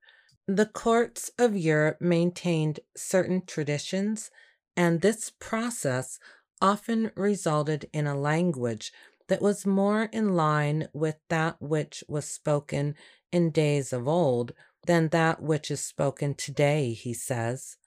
The 0.48 0.66
courts 0.66 1.32
of 1.40 1.58
Europe 1.58 2.02
maintained 2.02 2.80
certain 2.96 3.42
traditions, 3.46 4.30
and 4.78 5.02
this 5.02 5.32
process 5.40 6.20
often 6.62 7.12
resulted 7.16 7.90
in 7.92 8.08
a 8.08 8.20
language 8.20 8.92
that 9.28 9.42
was 9.42 9.66
more 9.66 10.04
in 10.04 10.36
line 10.36 10.88
with 10.94 11.16
that 11.30 11.62
which 11.62 12.04
was 12.08 12.26
spoken 12.26 12.96
in 13.32 13.50
days 13.50 13.92
of 13.92 14.08
old 14.08 14.54
than 14.86 15.10
that 15.10 15.42
which 15.42 15.72
is 15.72 15.82
spoken 15.82 16.36
today, 16.36 16.94
he 16.94 17.14
says. 17.14 17.78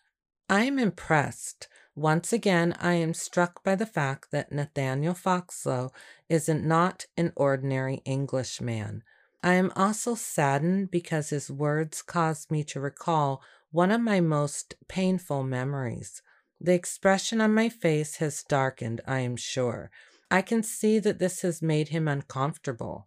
I 0.48 0.64
am 0.64 0.78
impressed. 0.78 1.68
Once 1.94 2.32
again, 2.32 2.74
I 2.80 2.94
am 2.94 3.14
struck 3.14 3.62
by 3.62 3.74
the 3.74 3.86
fact 3.86 4.30
that 4.30 4.52
Nathaniel 4.52 5.14
Foxlowe 5.14 5.90
is 6.28 6.48
not 6.48 7.06
an 7.16 7.32
ordinary 7.36 8.02
Englishman. 8.04 9.02
I 9.42 9.54
am 9.54 9.72
also 9.76 10.14
saddened 10.14 10.90
because 10.90 11.30
his 11.30 11.50
words 11.50 12.02
caused 12.02 12.50
me 12.50 12.64
to 12.64 12.80
recall 12.80 13.42
one 13.70 13.90
of 13.90 14.00
my 14.00 14.20
most 14.20 14.74
painful 14.88 15.44
memories. 15.44 16.22
The 16.60 16.74
expression 16.74 17.40
on 17.40 17.54
my 17.54 17.68
face 17.68 18.16
has 18.16 18.42
darkened, 18.42 19.00
I 19.06 19.20
am 19.20 19.36
sure. 19.36 19.90
I 20.30 20.42
can 20.42 20.62
see 20.62 20.98
that 20.98 21.18
this 21.18 21.42
has 21.42 21.62
made 21.62 21.88
him 21.88 22.08
uncomfortable. 22.08 23.06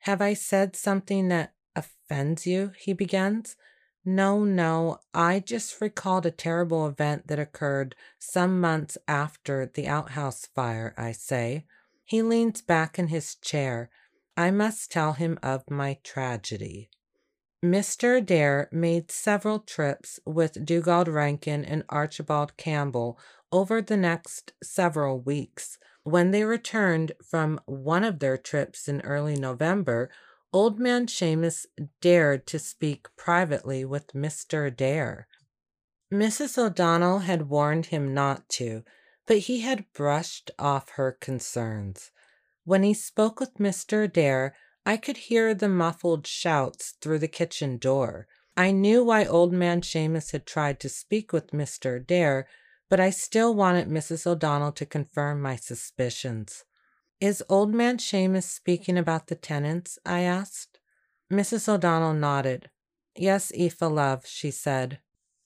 Have 0.00 0.20
I 0.20 0.34
said 0.34 0.76
something 0.76 1.28
that 1.28 1.54
offends 1.74 2.46
you? 2.46 2.72
He 2.78 2.92
begins. 2.92 3.56
No, 4.04 4.44
no, 4.44 4.98
I 5.12 5.40
just 5.40 5.80
recalled 5.80 6.24
a 6.26 6.30
terrible 6.30 6.86
event 6.86 7.26
that 7.28 7.38
occurred 7.38 7.94
some 8.18 8.60
months 8.60 8.96
after 9.06 9.66
the 9.66 9.86
outhouse 9.88 10.46
fire, 10.46 10.94
I 10.96 11.12
say. 11.12 11.66
He 12.04 12.22
leans 12.22 12.62
back 12.62 12.98
in 12.98 13.08
his 13.08 13.34
chair. 13.34 13.90
I 14.40 14.50
must 14.50 14.90
tell 14.90 15.12
him 15.12 15.38
of 15.42 15.70
my 15.70 15.98
tragedy. 16.02 16.88
Mr. 17.62 18.16
Adair 18.16 18.70
made 18.72 19.10
several 19.10 19.58
trips 19.58 20.18
with 20.24 20.64
Dugald 20.64 21.08
Rankin 21.08 21.62
and 21.62 21.84
Archibald 21.90 22.56
Campbell 22.56 23.18
over 23.52 23.82
the 23.82 23.98
next 23.98 24.54
several 24.62 25.20
weeks. 25.20 25.76
When 26.04 26.30
they 26.30 26.44
returned 26.44 27.12
from 27.22 27.60
one 27.66 28.02
of 28.02 28.20
their 28.20 28.38
trips 28.38 28.88
in 28.88 29.02
early 29.02 29.36
November, 29.36 30.10
old 30.54 30.80
man 30.80 31.06
Seamus 31.06 31.66
dared 32.00 32.46
to 32.46 32.58
speak 32.58 33.14
privately 33.18 33.84
with 33.84 34.14
Mr. 34.14 34.66
Adair. 34.66 35.28
Mrs. 36.10 36.56
O'Donnell 36.56 37.18
had 37.18 37.50
warned 37.50 37.86
him 37.86 38.14
not 38.14 38.48
to, 38.48 38.84
but 39.26 39.36
he 39.36 39.60
had 39.60 39.92
brushed 39.92 40.50
off 40.58 40.92
her 40.92 41.12
concerns. 41.12 42.10
When 42.70 42.84
he 42.84 42.94
spoke 42.94 43.40
with 43.40 43.54
Mr. 43.54 44.04
Adair, 44.04 44.54
I 44.86 44.96
could 44.96 45.16
hear 45.16 45.54
the 45.54 45.68
muffled 45.68 46.24
shouts 46.24 46.94
through 47.00 47.18
the 47.18 47.26
kitchen 47.26 47.78
door. 47.78 48.28
I 48.56 48.70
knew 48.70 49.02
why 49.02 49.24
old 49.24 49.52
man 49.52 49.80
Seamus 49.82 50.30
had 50.30 50.46
tried 50.46 50.78
to 50.78 50.88
speak 50.88 51.32
with 51.32 51.50
Mr. 51.50 51.96
Adair, 51.96 52.46
but 52.88 53.00
I 53.00 53.10
still 53.10 53.56
wanted 53.56 53.88
Mrs. 53.88 54.24
O'Donnell 54.24 54.70
to 54.70 54.86
confirm 54.86 55.42
my 55.42 55.56
suspicions. 55.56 56.62
Is 57.20 57.42
old 57.48 57.74
man 57.74 57.98
Seamus 57.98 58.44
speaking 58.44 58.96
about 58.96 59.26
the 59.26 59.34
tenants? 59.34 59.98
I 60.06 60.20
asked. 60.20 60.78
Mrs. 61.28 61.68
O'Donnell 61.68 62.14
nodded. 62.14 62.70
Yes, 63.16 63.50
Aoife, 63.52 63.82
love, 63.82 64.26
she 64.28 64.52
said. 64.52 65.00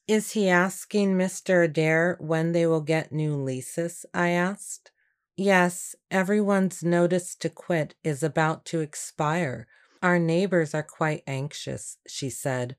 Is 0.06 0.32
he 0.32 0.50
asking 0.50 1.14
Mr. 1.14 1.64
Adair 1.64 2.18
when 2.20 2.52
they 2.52 2.66
will 2.66 2.82
get 2.82 3.12
new 3.12 3.34
leases? 3.34 4.04
I 4.12 4.28
asked. 4.28 4.90
Yes, 5.36 5.96
everyone's 6.10 6.84
notice 6.84 7.34
to 7.36 7.48
quit 7.48 7.94
is 8.04 8.22
about 8.22 8.64
to 8.66 8.80
expire. 8.80 9.66
Our 10.00 10.18
neighbors 10.18 10.74
are 10.74 10.82
quite 10.82 11.24
anxious, 11.26 11.98
she 12.06 12.30
said. 12.30 12.76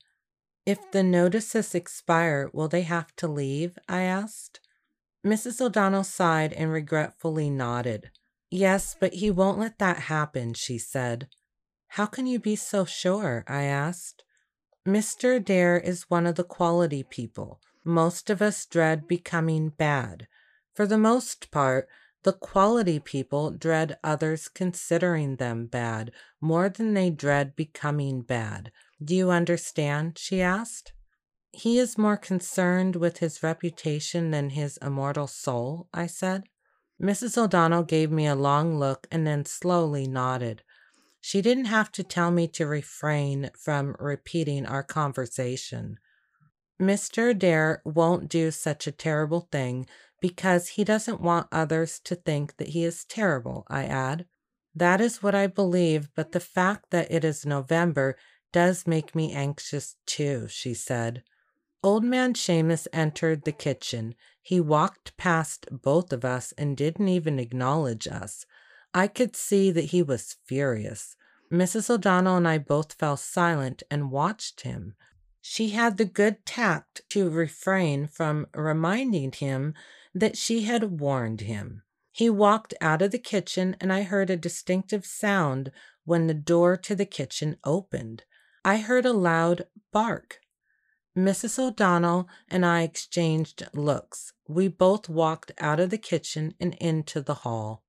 If 0.65 0.80
the 0.91 1.04
notices 1.04 1.76
expire, 1.76 2.50
will 2.54 2.70
they 2.70 2.84
have 2.84 3.13
to 3.18 3.28
leave? 3.28 3.78
I 3.89 4.04
asked. 4.04 4.62
Mrs. 5.26 5.60
O'Donnell 5.60 6.04
sighed 6.04 6.54
and 6.54 6.72
regretfully 6.72 7.50
nodded. 7.50 8.12
Yes, 8.50 8.96
but 8.98 9.15
he 9.15 9.30
won't 9.30 9.60
let 9.60 9.80
that 9.80 10.02
happen, 10.02 10.54
she 10.54 10.78
said. 10.78 11.28
How 11.89 12.06
can 12.06 12.26
you 12.26 12.39
be 12.39 12.56
so 12.56 12.86
sure? 12.86 13.44
I 13.48 13.63
asked. 13.63 14.24
Mr. 14.88 15.36
Adair 15.36 15.78
is 15.78 16.10
one 16.10 16.26
of 16.26 16.36
the 16.36 16.44
quality 16.44 17.04
people. 17.04 17.60
Most 17.84 18.30
of 18.30 18.41
us 18.41 18.65
dread 18.65 19.08
becoming 19.08 19.70
bad. 19.70 20.28
For 20.74 20.86
the 20.86 20.98
most 20.98 21.52
part, 21.52 21.88
the 22.26 22.34
quality 22.34 22.98
people 23.00 23.52
dread 23.52 24.00
others 24.04 24.48
considering 24.48 25.36
them 25.36 25.68
bad 25.68 26.12
more 26.42 26.68
than 26.70 26.96
they 26.96 27.12
dread 27.12 27.56
becoming 27.56 28.24
bad. 28.24 28.72
Do 29.02 29.16
you 29.16 29.30
understand? 29.30 30.18
she 30.18 30.42
asked. 30.42 30.92
He 31.52 31.78
is 31.78 32.00
more 32.00 32.18
concerned 32.18 32.96
with 32.96 33.20
his 33.20 33.44
reputation 33.44 34.32
than 34.32 34.50
his 34.50 34.78
immortal 34.82 35.28
soul, 35.28 35.88
I 35.94 36.08
said. 36.08 36.46
Mrs. 37.00 37.38
O'Donnell 37.38 37.84
gave 37.84 38.10
me 38.10 38.26
a 38.26 38.34
long 38.34 38.80
look 38.80 39.06
and 39.12 39.28
then 39.28 39.46
slowly 39.46 40.08
nodded. 40.08 40.64
She 41.22 41.44
didn't 41.44 41.66
have 41.66 41.92
to 41.92 42.04
tell 42.04 42.32
me 42.32 42.48
to 42.50 42.66
refrain 42.66 43.52
from 43.56 43.96
repeating 44.00 44.66
our 44.66 44.84
conversation. 44.84 46.00
Mr. 46.82 47.30
Adair 47.30 47.84
won't 47.86 48.30
do 48.30 48.50
such 48.50 48.88
a 48.88 48.92
terrible 48.92 49.48
thing 49.52 49.86
because 50.19 50.69
he 50.69 50.84
doesn't 50.84 51.21
want 51.21 51.47
others 51.51 51.99
to 51.99 52.15
think 52.15 52.58
that 52.58 52.69
he 52.69 52.84
is 52.84 53.06
terrible, 53.06 53.65
I 53.67 53.86
add. 53.86 54.25
That 54.73 54.99
is 54.99 55.23
what 55.23 55.36
I 55.36 55.47
believe, 55.47 56.10
but 56.15 56.32
the 56.32 56.39
fact 56.39 56.91
that 56.91 57.12
it 57.12 57.23
is 57.23 57.45
November 57.45 58.17
does 58.51 58.88
make 58.88 59.15
me 59.15 59.32
anxious 59.32 59.95
too, 60.06 60.47
she 60.49 60.73
said. 60.73 61.23
Old 61.84 62.04
man 62.04 62.34
Seamus 62.34 62.88
entered 62.91 63.43
the 63.43 63.51
kitchen. 63.51 64.15
He 64.41 64.60
walked 64.60 65.15
past 65.17 65.67
both 65.71 66.12
of 66.12 66.25
us 66.25 66.54
and 66.58 66.75
didn't 66.75 67.08
even 67.08 67.39
acknowledge 67.39 68.08
us. 68.08 68.45
I 68.93 69.08
could 69.08 69.36
see 69.36 69.71
that 69.71 69.86
he 69.86 70.01
was 70.01 70.38
furious. 70.45 71.15
Mrs. 71.51 71.89
O'Donnell 71.89 72.38
and 72.38 72.47
I 72.47 72.58
both 72.58 72.93
fell 72.93 73.17
silent 73.17 73.84
and 73.91 74.10
watched 74.10 74.62
him. 74.62 74.95
She 75.41 75.69
had 75.69 75.97
the 75.97 76.06
good 76.06 76.43
tact 76.45 77.01
to 77.10 77.30
refrain 77.30 78.08
from 78.08 78.47
reminding 78.56 79.34
him 79.34 79.75
that 80.15 80.38
she 80.38 80.63
had 80.63 80.99
warned 80.99 81.41
him. 81.41 81.84
He 82.12 82.30
walked 82.30 82.73
out 82.80 83.01
of 83.01 83.12
the 83.12 83.19
kitchen, 83.19 83.75
and 83.82 83.91
I 83.91 84.04
heard 84.04 84.30
a 84.30 84.38
distinctive 84.38 85.06
sound 85.06 85.71
when 86.06 86.25
the 86.28 86.34
door 86.34 86.78
to 86.78 86.95
the 86.95 87.06
kitchen 87.06 87.58
opened. 87.63 88.23
I 88.63 88.78
heard 88.78 89.06
a 89.06 89.13
loud 89.13 89.67
bark. 89.91 90.39
Mrs. 91.17 91.60
O'Donnell 91.60 92.28
and 92.49 92.65
I 92.65 92.82
exchanged 92.82 93.67
looks. 93.73 94.34
We 94.47 94.67
both 94.67 95.08
walked 95.08 95.51
out 95.60 95.80
of 95.80 95.89
the 95.89 95.97
kitchen 95.97 96.56
and 96.60 96.73
into 96.75 97.21
the 97.21 97.36
hall. 97.36 97.85